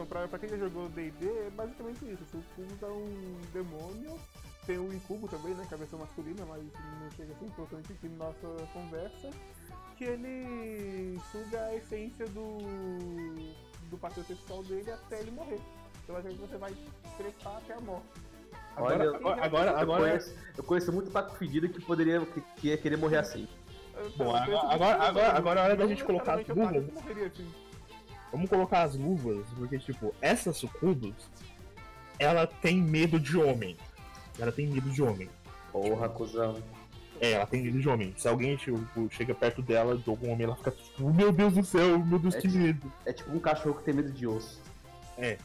[0.10, 2.24] Pra, pra quem já jogou D&D, é basicamente isso.
[2.24, 4.20] O Sucubus é um demônio,
[4.68, 7.46] tem o Incubo também, né, que é a versão masculina, mas não chega a ser
[7.46, 9.30] importante aqui na nossa conversa,
[9.98, 12.58] que ele suga a essência do,
[13.90, 15.60] do parceiro sexual dele até ele morrer.
[16.04, 16.74] Então ser que você vai
[17.18, 18.06] trepar até a morte.
[18.76, 22.68] Olha, Agora, agora, Eu, agora, conheço, eu conheço muito taco fedido que poderia que, que
[22.68, 23.48] ia querer morrer assim.
[24.16, 26.84] Bom, agora- agora- agora- agora é hora da não gente colocar as luvas.
[27.26, 27.52] Assim.
[28.32, 31.16] vamos colocar as luvas, porque, tipo, essa Sucubus,
[32.20, 33.76] ela tem medo de homem.
[34.40, 35.30] Ela tem medo de homem.
[35.72, 36.58] Porra, cuzão.
[37.20, 38.14] É, ela tem medo de homem.
[38.18, 38.80] Se alguém tipo,
[39.12, 42.36] chega perto dela, de algum homem, ela fica tipo, meu Deus do céu, meu Deus,
[42.36, 42.92] É que tipo- medo.
[43.06, 44.62] É tipo um cachorro que tem medo de osso.
[45.18, 45.38] É.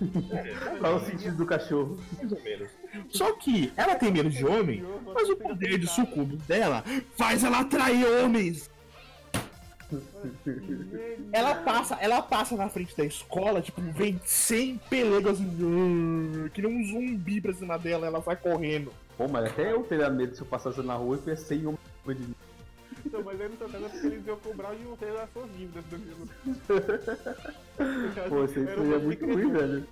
[0.78, 1.98] Qual é o sentido do cachorro?
[2.16, 2.70] Mais ou menos.
[3.10, 4.82] Só que ela tem medo de homem,
[5.14, 6.84] mas o poder de sucubus dela
[7.16, 8.70] faz ela atrair homens.
[11.32, 16.62] Ela passa, ela passa na frente da escola, tipo, vem 100 pelegas assim, "Arr", que
[16.62, 18.92] nem um zumbi pra cima dela, ela vai correndo.
[19.16, 21.76] Pô, mas até eu teria medo se eu passasse na rua e pensei em um
[22.06, 22.34] de mim.
[23.04, 25.32] Então, mas aí no seu caso é porque eles iam cobrar e iam ter as
[25.32, 26.28] suas dívidas, Danilo.
[28.28, 29.86] Pô, isso aí seria muito ruim, velho.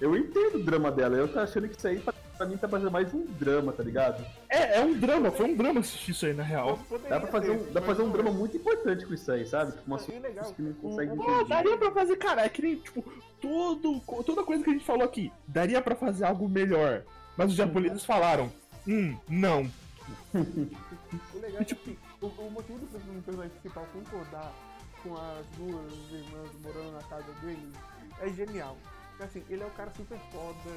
[0.00, 2.68] Eu entendo o drama dela, eu tô achando que isso aí pra, pra mim tá
[2.68, 4.24] fazendo mais um drama, tá ligado?
[4.48, 6.78] É, é um drama, foi um drama assistir isso aí na real.
[7.08, 9.72] Dá pra fazer um, dá pra fazer um drama muito importante com isso aí, sabe?
[9.72, 10.52] Tipo, umas É, legal.
[10.52, 10.70] que não
[11.02, 11.44] entender.
[11.48, 13.04] daria pra fazer, cara, é que nem, tipo,
[13.40, 17.02] todo, toda coisa que a gente falou aqui, daria pra fazer algo melhor.
[17.36, 18.50] Mas os japoneses falaram,
[18.86, 19.70] hum, não.
[21.34, 24.52] O legal é que assim, o, o motivo do personagem principal concordar
[25.02, 27.70] com as duas irmãs morando na casa dele
[28.20, 28.76] é genial.
[29.10, 30.70] Porque assim, ele é um cara super foda,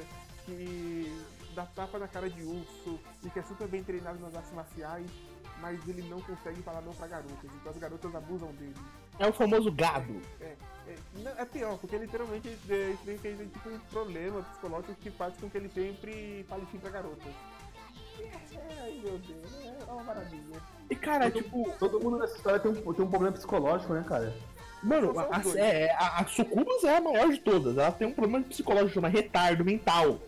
[0.44, 1.10] que
[1.56, 5.10] dá tapa na cara de urso e que é super bem treinado nas artes marciais,
[5.58, 8.76] mas ele não consegue falar não pra garotas, então as garotas abusam dele.
[9.18, 10.20] É o famoso gado.
[10.38, 10.54] É,
[11.14, 15.34] não, é pior, porque literalmente ele tem, tem, tem tipo um problema psicológico que faz
[15.38, 17.32] com que ele sempre fale sim pra garotas.
[18.20, 18.30] É,
[18.82, 20.60] ai meu Deus, é uma maravilha.
[20.90, 24.36] E, cara, tipo, Todo mundo nessa história tem um, tem um problema psicológico, né, cara?
[24.82, 25.56] mano, a, dois.
[25.56, 27.78] é, a, a Sucubus é a maior de todas.
[27.78, 30.20] Ela tem um problema psicológico, chama retardo mental.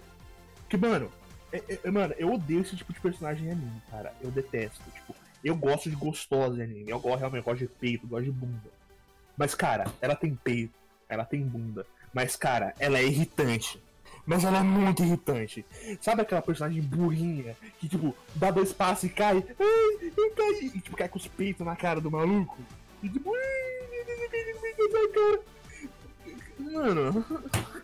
[0.68, 1.10] Que, mano,
[1.52, 4.12] é- é- mano, eu odeio esse tipo de personagem em anime, cara.
[4.20, 4.82] Eu detesto.
[4.92, 6.90] Tipo, eu gosto de gostosa em anime.
[6.90, 8.70] Eu gosto, realmente, eu gosto de peito, gosto de bunda.
[9.36, 10.74] Mas, cara, ela tem peito,
[11.08, 11.86] ela tem bunda.
[12.12, 13.80] Mas, cara, ela é irritante.
[14.26, 15.64] Mas ela é muito irritante.
[16.02, 19.36] Sabe aquela personagem burrinha que, tipo, dá dois passos e cai?
[19.58, 20.72] Ai, eu caí.
[20.74, 22.58] E, tipo, cai com os peitos na cara do maluco.
[23.02, 23.88] E, tipo, ai,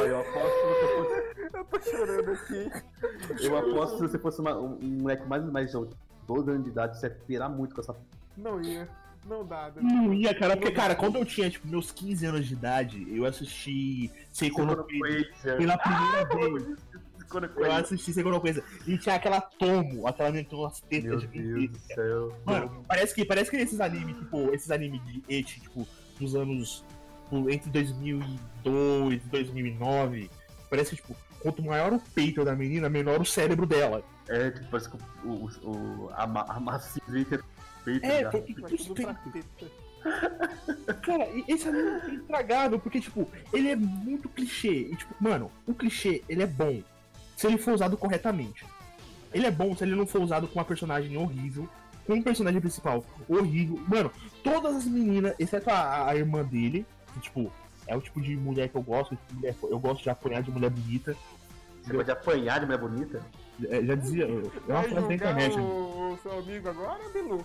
[0.00, 1.56] eu aposto que você fosse.
[1.56, 3.44] Eu tô chorando aqui.
[3.44, 5.86] Eu aposto que se você fosse uma- um, um moleque mais, mais de
[6.26, 7.94] 12 anos de idade, você ia pirar muito com essa.
[8.36, 8.88] Não ia.
[9.26, 9.70] Não dá.
[9.70, 9.94] Danilo.
[9.94, 10.54] não ia, cara.
[10.56, 14.76] Porque, cara, quando eu tinha, tipo, meus 15 anos de idade, eu assisti Seiko no
[14.84, 16.76] Quaser pela primeira vez.
[17.56, 18.62] Eu assisti Seiko no Quaser.
[18.86, 22.36] E tinha aquela tomo, aquela menina com umas tetas Meu de Deus do céu.
[22.44, 25.88] Mano, parece que, parece que esses animes, tipo, esses animes de eti, tipo,
[26.20, 26.84] dos anos.
[27.24, 30.30] Tipo, entre 2002 e 2009,
[30.70, 34.02] parece que, tipo, quanto maior o peito da menina, menor o cérebro dela.
[34.28, 37.44] É, tipo, parece que o, o, o, a, ma- a massinha é feita
[38.06, 39.84] É, porque os tudo pra teta.
[41.02, 44.88] Cara, esse anime é intragável, porque, tipo, ele é muito clichê.
[44.92, 46.82] E, tipo, mano, o clichê, ele é bom
[47.36, 48.64] se ele for usado corretamente.
[49.32, 51.68] Ele é bom se ele não for usado com uma personagem horrível,
[52.06, 53.80] com um personagem principal horrível.
[53.88, 54.10] Mano,
[54.42, 57.50] todas as meninas, exceto a, a irmã dele, que, tipo,
[57.86, 59.10] É o tipo de mulher que eu gosto.
[59.14, 61.14] tipo de mulher- Eu gosto de apanhar de mulher bonita.
[61.82, 63.22] Você pode apanhar de mulher bonita?
[63.68, 64.42] É, já dizia, é uma
[64.80, 65.58] Vai frase da internet.
[65.58, 67.44] o, o seu amigo agora, Bilu?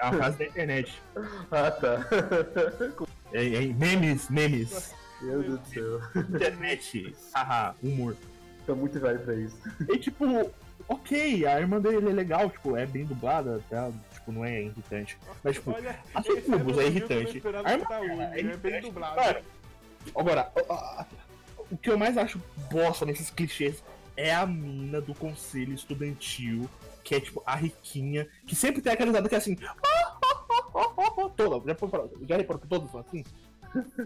[0.00, 1.02] É uma frase da internet.
[1.52, 1.98] Ah, tá.
[3.32, 4.94] É, é, memes, memes.
[5.20, 6.00] Meu Deus do céu.
[6.16, 7.14] Internet.
[7.34, 8.16] Haha, humor.
[8.66, 9.56] Tô muito velho pra isso.
[9.88, 10.24] E tipo,
[10.88, 13.90] ok, a irmã dele é legal, tipo, é bem dublada, tá?
[14.24, 15.18] Tipo, não é irritante.
[15.42, 17.42] Mas, tipo, Olha, tubos elogio é eu irritante.
[17.64, 19.16] A escutar hoje, dela é bem dublado.
[19.16, 19.42] Cara,
[20.16, 21.06] agora, a- a-
[21.70, 23.84] o que eu mais acho bosta nesses clichês
[24.16, 26.70] é a mina do conselho estudantil,
[27.02, 29.56] que é tipo a riquinha, que sempre tem aquela risada que é assim.
[31.36, 33.24] Toda, já, reparou- já reparou que todos são assim?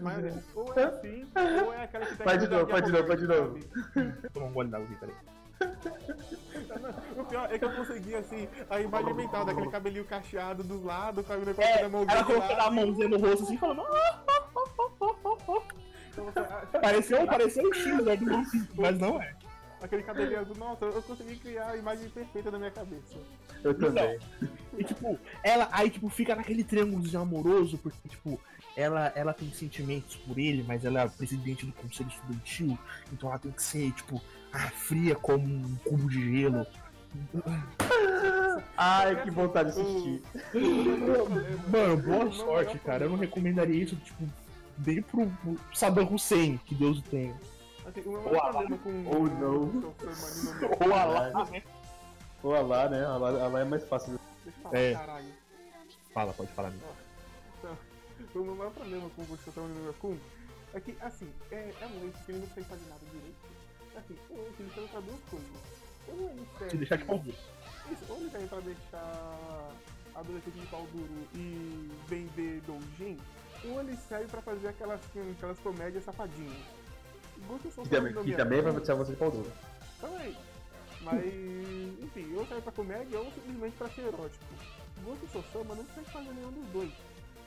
[0.03, 1.27] Mas ou é assim,
[1.65, 3.59] ou é aquela que tá Faz de novo, faz de novo, faz de novo.
[4.33, 5.15] Toma um gole d'água aqui, peraí.
[7.17, 11.27] O pior é que eu consegui, assim, a imagem mental daquele cabelinho cacheado dos lados,
[11.27, 11.45] sabe?
[11.45, 13.83] Negócio É, da mãozinha ela colocando a mãozinha no rosto assim, falando.
[16.81, 18.27] Pareceu, pareceu o X, né, do
[18.77, 19.35] mas não é.
[19.81, 23.17] Aquele cabelinho azul, nossa, eu consegui criar a imagem perfeita na minha cabeça.
[23.63, 24.19] Eu também.
[24.77, 28.41] E tipo, ela aí tipo fica naquele triângulo de amoroso, porque tipo,
[28.77, 32.79] ela, ela tem sentimentos por ele, mas ela é presidente do conselho estudantil,
[33.13, 34.21] então ela tem que ser, tipo,
[34.53, 36.67] ah, fria como um cubo de gelo.
[38.77, 40.23] Ai, que vontade de assistir.
[41.69, 43.05] Mano, boa sorte, cara.
[43.05, 44.25] Eu não recomendaria isso, tipo,
[44.87, 45.31] nem pro,
[45.75, 47.35] Saddam Hussein, que Deus o tenha.
[47.87, 49.95] Assim, o meu maior problema com ou o não.
[50.87, 51.63] Ou Alá, né?
[52.43, 53.05] Ou a lá, né?
[53.05, 54.19] A lá, a lá é mais fácil.
[54.45, 54.95] Deixa eu falar, É.
[54.95, 55.33] caralho.
[56.13, 56.69] Fala, pode falar.
[56.69, 56.85] amigo.
[58.35, 60.17] O meu maior problema com o Gustavo no Kun
[60.75, 63.48] é que, assim, é, é um leite que ele não sei fazer nada direito.
[63.99, 65.51] Assim, o leite ele serve pra duas coisas.
[66.09, 66.71] Ou ele serve.
[66.71, 67.37] Se deixar de pau duro.
[67.91, 69.71] Isso, ou ele serve pra deixar
[70.15, 73.19] adolescente de pau duro e vender doujin,
[73.65, 75.01] ou ele serve pra fazer aquelas,
[75.37, 76.57] aquelas comédias safadinhas.
[77.47, 79.51] Gosto Que também, que também vai deixar você de pau duro.
[80.01, 80.37] também.
[81.03, 81.25] Mas,
[82.03, 84.45] enfim, ou serve pra comédia ou simplesmente pra ser erótico.
[85.05, 86.93] Gosto Sossama não precisa fazer nenhum dos dois.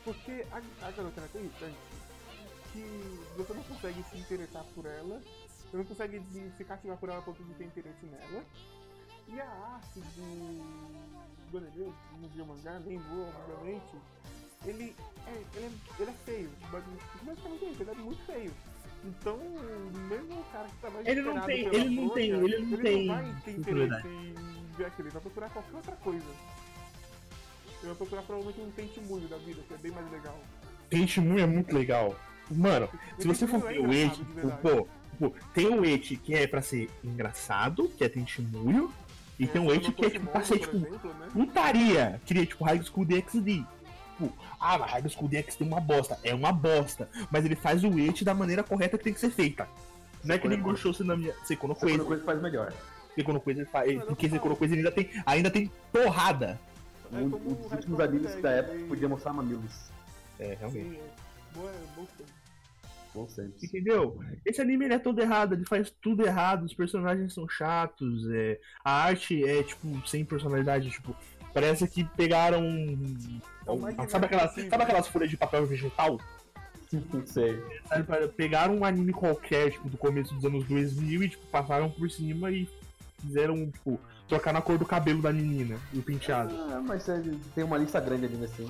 [0.05, 1.75] Porque a, a garota é tão irritante
[2.71, 5.21] que você não consegue se interessar por ela,
[5.71, 6.21] você não consegue
[6.57, 8.43] se cativar por ela a ponto de ter interesse nela.
[9.27, 10.91] E a arte do
[11.51, 13.95] do anime, no dia mangá, nem vou, obviamente,
[14.65, 14.95] ele
[15.27, 16.49] é, ele é, ele é feio.
[16.71, 16.85] Basi-
[17.23, 18.53] Basicamente isso, ele é muito feio.
[19.03, 19.37] Então,
[20.09, 23.07] mesmo o cara que tá mais Ele não tem- ele não tem- ele não tem
[23.07, 24.33] vai ter interesse em
[24.77, 26.25] ver aquilo, ele vai procurar qualquer outra coisa.
[27.79, 30.39] Ele vai procurar provavelmente um testemunho da vida, que é bem mais legal.
[30.89, 32.15] Tenshimun é muito legal.
[32.49, 32.87] Mano,
[33.19, 34.61] se você for é ver o verdade.
[34.61, 34.87] pô,
[35.29, 38.91] pô, tem o Eti que é pra ser engraçado, que é Tenshimuyo,
[39.39, 41.27] e tem o É, Eti que é tipo pra ser tipo exemplo, né?
[41.31, 43.63] putaria, que é tipo High School DxD.
[44.17, 46.19] Tipo, ah, mas High School DxD é uma bosta.
[46.23, 47.07] É uma bosta.
[47.31, 49.67] Mas ele faz o Eti da maneira correta que tem que ser feita.
[50.23, 51.33] Não é que nem Sekono Goshouse na minha.
[51.43, 52.03] Sekono Quando Coisa.
[52.05, 52.73] coisa faz melhor.
[53.15, 53.91] Sekono Coisa ele faz.
[53.91, 54.29] Eu Porque.
[54.29, 56.59] Sekono Coisa ele ainda tem, ainda tem porrada.
[57.11, 59.73] É Um- um dos últimos animes da época podia mostrar mamilos.
[60.39, 60.89] É, realmente.
[60.89, 61.55] Sim, é.
[61.57, 62.29] Boa, bom tempo.
[63.61, 64.19] Entendeu?
[64.45, 68.59] Esse anime ele é todo errado, ele faz tudo errado, os personagens são chatos, é,
[68.83, 71.15] a arte é tipo sem personalidade, tipo,
[71.53, 72.63] parece que pegaram.
[73.65, 74.69] É o mais Sabe aquelas, possível.
[74.69, 76.19] sabe aquelas folhas de papel vegetal?
[77.25, 77.61] Sei.
[78.35, 82.51] Pegaram um anime qualquer, tipo, do começo dos anos 2000 e tipo, passaram por cima
[82.51, 82.67] e
[83.21, 86.55] fizeram, tipo, trocar na cor do cabelo da menina e o penteado.
[86.55, 87.21] Ah, mas é,
[87.53, 88.69] tem uma lista grande ali assim.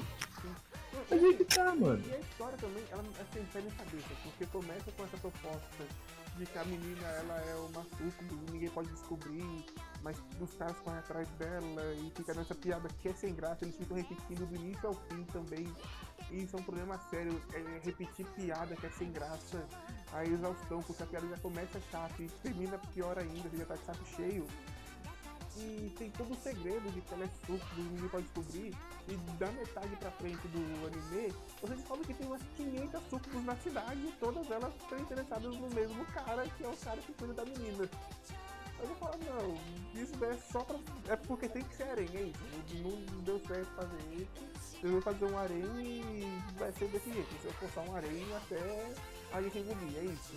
[1.11, 2.01] Mas aí que tá, mano.
[2.07, 5.83] E a história também, ela é sem pé nem cabeça, porque começa com essa proposta
[6.37, 9.65] de que a menina ela é uma sucubo e ninguém pode descobrir,
[10.01, 13.75] mas os caras correm atrás dela e fica nessa piada que é sem graça, eles
[13.75, 15.67] ficam repetindo do início ao fim também.
[16.31, 19.67] E isso é um problema sério, é repetir piada que é sem graça,
[20.13, 23.83] a exaustão, porque a piada já começa chata e termina pior ainda, já tá de
[23.83, 24.47] saco cheio.
[25.97, 28.75] Tem todo o segredo de que é sucubo, ninguém pode descobrir.
[29.07, 33.55] E da metade pra frente do anime, você descobre que tem umas 500 sucubus na
[33.57, 37.33] cidade e todas elas estão interessadas no mesmo cara, que é o cara que cuida
[37.33, 37.89] da menina.
[38.79, 40.79] Eu falo, não, isso é só pra.
[41.07, 42.39] É porque tem que ser harém, é isso.
[42.81, 44.77] Não deu certo fazer isso.
[44.83, 47.29] Eu vou fazer um harém e vai ser desse jeito.
[47.41, 48.93] Se eu forçar um harém até
[49.33, 50.33] a gente engolir, é isso.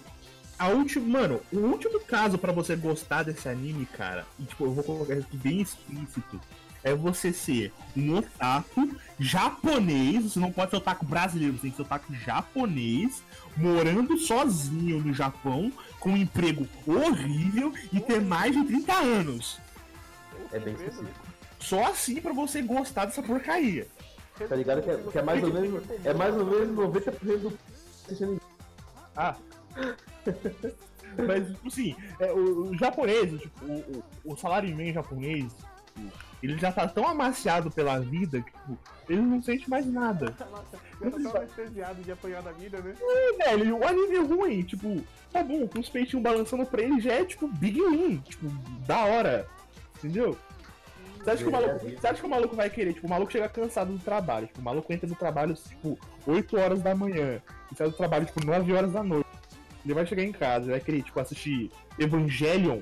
[0.59, 4.73] A última, mano, o último caso pra você gostar desse anime, cara, e tipo, eu
[4.73, 6.41] vou colocar isso aqui bem explícito,
[6.85, 11.77] é você ser um otaku japonês, você não pode ser otaku brasileiro, você tem que
[11.77, 13.23] ser otaku japonês,
[13.57, 19.59] morando sozinho no Japão, com um emprego horrível e ter mais de 30 anos.
[20.53, 21.27] É bem específico.
[21.59, 23.87] Só assim pra você gostar dessa porcaria.
[24.49, 25.83] Tá ligado que é, que é mais ou menos.
[26.05, 27.59] É mais ou menos 90% do.
[29.17, 29.37] Ah.
[31.27, 35.53] Mas, tipo assim, é, o, o japonês, tipo, o, o, o salaryman japonês,
[35.95, 36.13] tipo,
[36.43, 40.35] ele já tá tão amaciado pela vida que, tipo, ele não sente mais nada.
[40.51, 42.95] Nossa, eu tô tão anestesiado de apanhar da vida, né?
[43.01, 45.01] E, velho, o anime é ruim, tipo,
[45.33, 48.47] tá bom, com os peitinhos balançando pra ele já é, tipo, big win, tipo,
[48.87, 49.47] da hora.
[49.97, 50.37] Entendeu?
[51.25, 52.93] Você acha, que o maluco, você acha que o maluco vai querer?
[52.93, 54.47] Tipo, o maluco chega cansado do trabalho.
[54.47, 57.41] Tipo, o maluco entra no trabalho, tipo, 8 horas da manhã.
[57.73, 59.29] E sai do trabalho, tipo, 9 horas da noite.
[59.85, 62.81] Ele vai chegar em casa, vai querer, tipo, assistir Evangelion.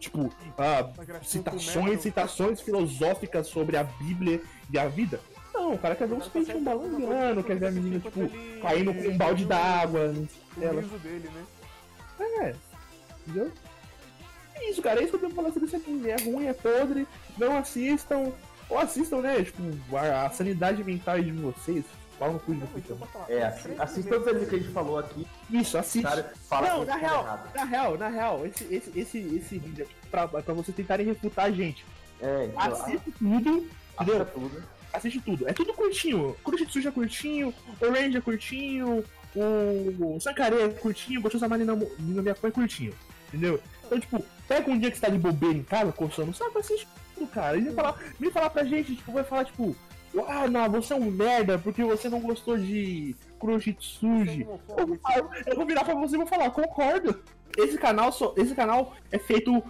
[0.00, 0.90] Tipo, ah,
[1.22, 4.42] citações, citações filosóficas sobre a Bíblia
[4.72, 5.20] e a vida.
[5.54, 8.20] Não, o cara quer ver uns peitinhos balançando, quer ver a menina, tipo,
[8.62, 10.12] caindo com um balde d'água.
[10.56, 10.80] O Ela.
[10.80, 11.44] riso dele, né?
[12.42, 12.54] É,
[13.26, 13.52] entendeu?
[14.60, 16.08] É isso, cara, é isso que eu tenho pra falar sobre esse anime.
[16.10, 17.06] É ruim, é podre,
[17.38, 18.32] não assistam.
[18.68, 19.42] Ou assistam, né?
[19.42, 19.62] Tipo,
[19.96, 21.84] a, a sanidade mental de vocês.
[22.18, 23.08] Fala no cu de vocês também.
[23.28, 25.26] É, os assi- três assista primeiros os animes que a gente falou aqui.
[25.50, 26.04] Isso, assiste.
[26.04, 27.54] Cara, fala não, na real, errado.
[27.54, 31.46] na real, na real, esse, esse, esse, esse vídeo aqui pra, pra vocês tentarem refutar
[31.46, 31.84] a gente.
[32.20, 33.48] É, então, Assiste tudo,
[33.96, 34.26] assista entendeu?
[34.26, 34.62] tudo.
[34.92, 35.48] Assiste tudo.
[35.48, 36.36] É tudo curtinho.
[36.44, 39.04] Kuroshitsuji é curtinho, Orange é curtinho,
[39.34, 42.92] o Sankare é curtinho, Gostoso Amari no Miyako é curtinho.
[43.28, 43.60] Entendeu?
[43.86, 46.58] Então, tipo, pega um dia que você tá de bobeira em casa, coçando o saco,
[46.58, 47.56] assiste tudo, cara.
[47.56, 49.76] E vem falar, vem falar pra gente, tipo, vai falar, tipo,
[50.26, 54.44] ah, não, você é um merda porque você não gostou de Kuroshitsuji.
[54.76, 54.98] Eu
[55.46, 57.22] eu vou virar pra você e vou falar, concordo.
[57.56, 59.62] Esse canal, só, esse canal é feito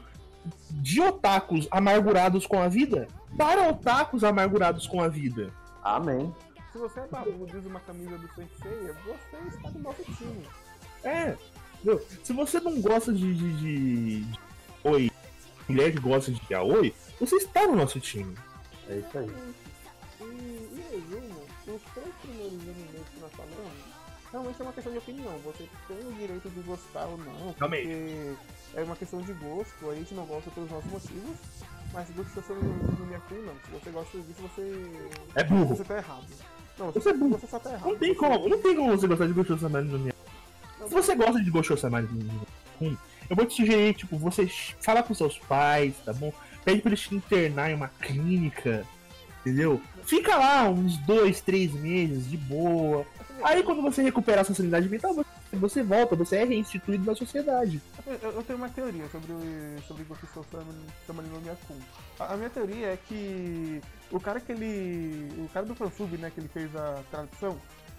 [0.70, 3.06] de otakus amargurados com a vida
[3.36, 5.52] para otakus amargurados com a vida.
[5.82, 6.34] Amém.
[6.72, 10.42] Se você é barbudo e usa uma camisa do Sensei, você está no nosso time.
[11.04, 11.36] É,
[11.74, 12.02] entendeu?
[12.22, 14.49] Se você não gosta de, de, de, de
[14.84, 15.10] Oi,
[15.68, 18.34] mulher que gosta de Yaoi, você está no nosso time.
[18.88, 19.30] É isso aí.
[20.20, 23.72] E, em resumo, os três primeiros animes que nós falamos,
[24.32, 25.38] realmente é uma questão de opinião.
[25.44, 28.36] Você tem o direito de gostar ou não, porque
[28.74, 31.36] é uma questão de gosto, a gente não gosta pelos nossos motivos,
[31.92, 33.54] mas se você não no Miyaku, não.
[33.64, 34.90] Se você gosta disso, você.
[35.34, 35.76] É burro.
[35.76, 36.26] Você tá errado.
[36.78, 37.38] Não, Você é burro.
[37.38, 37.88] Você só tá errado.
[37.90, 40.18] Não tem Você- como, não tem como você gostar de Goshoso Samari no Miyako.
[40.88, 42.98] Se você gosta de Goshoso Samari no Miyako,
[43.30, 44.46] eu vou te sugerir, tipo, você
[44.80, 46.32] fala com seus pais, tá bom?
[46.64, 48.84] Pede pra eles te internar em uma clínica,
[49.40, 49.80] entendeu?
[50.04, 53.06] Fica lá uns dois, três meses de boa.
[53.42, 57.80] Aí quando você recuperar sua sanidade mental, você- você volta, você é reinstituído na sociedade.
[58.06, 59.32] Eu, eu tenho uma teoria sobre,
[59.88, 60.26] sobre Goku
[61.06, 61.76] Samani no Miyakun.
[62.18, 63.80] A, a minha teoria é que
[64.12, 65.28] o cara que ele.
[65.38, 67.56] O cara do fansub, né, que ele fez a tradução,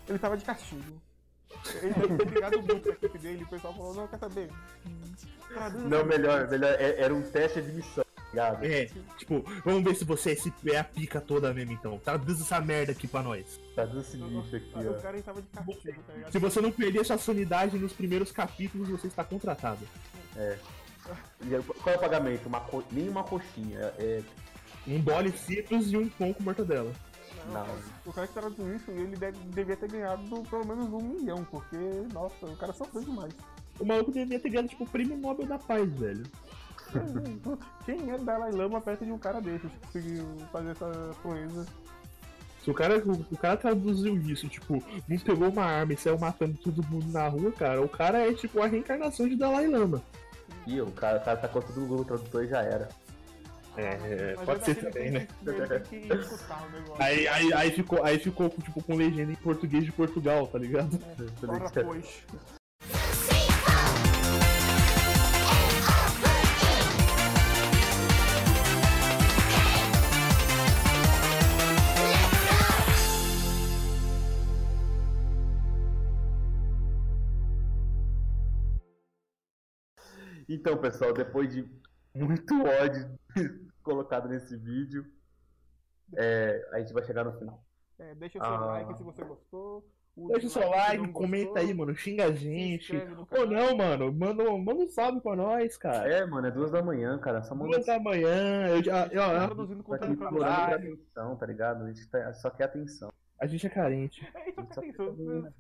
[0.08, 1.02] ele tava de castigo.
[1.82, 4.50] Ele deve ter ligado muito a equipe dele, o pessoal falou, não, quer saber?
[5.48, 6.76] Traduz Não, melhor, merda." melhor.
[6.80, 8.66] é- Era um teste de missão, tá ligado?
[8.66, 8.86] É,
[9.18, 12.00] tipo, vamos ver se você é, esse- é a pica toda mesmo então.
[12.00, 13.60] Traduz essa merda aqui pra nós.
[13.76, 15.02] Traduz esse lixo aqui, O ó.
[15.02, 16.32] cara ele tava de castigo, tá ligado?
[16.32, 19.86] Se você não perder sua sanidade nos primeiros capítulos, você está contratado.
[21.46, 22.46] E aí, Qual é o pagamento?
[22.48, 22.84] Uma co...
[22.92, 23.80] Nem uma coxinha.
[24.00, 24.22] É...
[24.88, 26.92] Um bole citros e um pão com mortadela.
[27.48, 27.66] Não.
[28.06, 31.78] O cara que traduziu isso, ele deve, devia ter ganhado pelo menos um milhão, porque,
[32.14, 33.34] nossa, o cara sofreu demais.
[33.80, 36.24] O maluco devia ter ganhado, tipo, o prêmio Nobel da Paz, velho.
[37.86, 41.66] Quem é Dalai Lama perto de um cara desse que conseguiu fazer essa proeza?
[42.64, 46.56] Se o cara, o, cara traduziu isso, tipo, não pegou uma arma e saiu matando
[46.60, 50.02] todo mundo na rua, cara, o cara é tipo a reencarnação de Dalai Lama.
[50.68, 52.88] Ih, o cara, o cara tá com tudo no Google Tradutor e já era.
[53.78, 55.28] É, Mas pode é ser também, né?
[55.90, 56.10] Que.
[57.00, 61.00] Aí, aí, aí ficou, aí ficou tipo, com legenda em português de Portugal, tá ligado?
[61.48, 62.24] Ora, pois.
[80.50, 81.66] Então, pessoal, depois de
[82.16, 83.18] muito ódio
[83.84, 85.06] colocado nesse vídeo,
[86.16, 87.64] é, a gente vai chegar no final.
[88.00, 88.66] É, deixa o seu Ah.
[88.66, 89.88] like se você gostou.
[90.28, 92.92] Deixa o seu like, não comenta gostou, aí, mano, xinga a gente.
[93.32, 96.12] Ou não, mano, manda, um- manda um salve pra nós, cara.
[96.12, 97.42] É, mano, é duas da manhã, cara.
[97.44, 100.46] Só manda Duas da manhã, eu, já- eu- eu- implorando por você.
[100.76, 101.84] atenção, tá ligado?
[101.86, 103.10] A gente tá- só quer atenção.
[103.42, 104.24] A gente é carente.
[104.36, 105.54] É, então Só tem isso.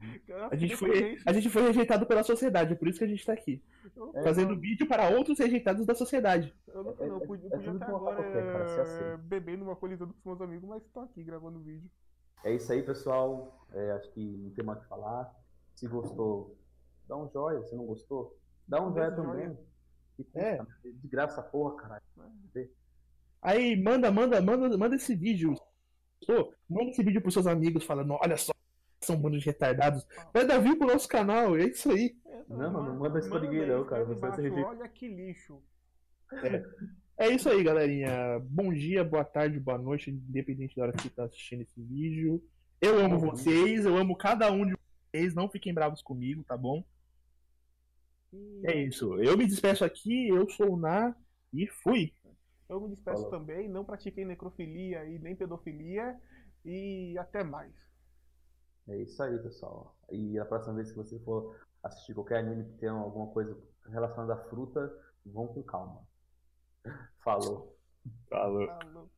[0.51, 3.25] A gente, foi, a gente foi rejeitado pela sociedade, é por isso que a gente
[3.25, 3.59] tá aqui.
[3.95, 6.53] Eu, Fazendo vídeo para outros rejeitados da sociedade.
[6.67, 9.17] eu, não- eu podia, é podia tudo até que eu agora qualquer, cara, é, aceita.
[9.17, 11.89] bebendo uma colisando com os meus amigos, mas tô aqui gravando vídeo.
[12.43, 13.65] É isso aí, pessoal.
[13.73, 15.34] É, acho que não tem mais o que falar.
[15.75, 16.55] Se gostou,
[17.07, 17.63] dá um joia.
[17.63, 19.57] Se não gostou, dá um joia também.
[20.36, 20.57] É.
[20.57, 20.65] né?
[20.86, 22.03] De graça porra, caralho.
[23.41, 25.55] Aí manda, manda, manda, manda esse vídeo.
[26.69, 28.53] Manda esse vídeo pros seus amigos falando, olha só,
[29.01, 30.05] são um bando de retardados.
[30.34, 32.15] Vai dar view pro nosso canal, é isso aí.
[32.47, 34.05] Não, não manda isso pra ninguém não, cara.
[34.05, 34.51] Você vai ser.
[34.53, 35.61] Olha que lixo.
[37.17, 38.39] É isso aí, galerinha.
[38.43, 42.43] Bom dia, boa tarde, boa noite, independente da hora que você tá assistindo esse vídeo.
[42.80, 44.76] Eu amo vocês, eu amo cada um de
[45.13, 45.34] vocês.
[45.34, 46.84] Não fiquem bravos comigo, tá bom?
[48.63, 49.19] É isso.
[49.19, 51.15] Eu me despeço aqui, eu sou o Na
[51.53, 52.13] e fui.
[52.72, 53.32] Eu me despeço Falou.
[53.32, 53.69] também.
[53.69, 56.19] Não pratiquei necrofilia e nem pedofilia.
[56.63, 57.74] E até mais.
[58.88, 59.95] É isso aí, pessoal.
[60.11, 63.57] E a próxima vez que você for assistir qualquer anime que tenha alguma coisa
[63.89, 64.91] relacionada à fruta,
[65.26, 66.01] vão com calma.
[67.24, 67.78] Falou.
[68.30, 68.67] Falou.
[68.67, 69.09] Falou.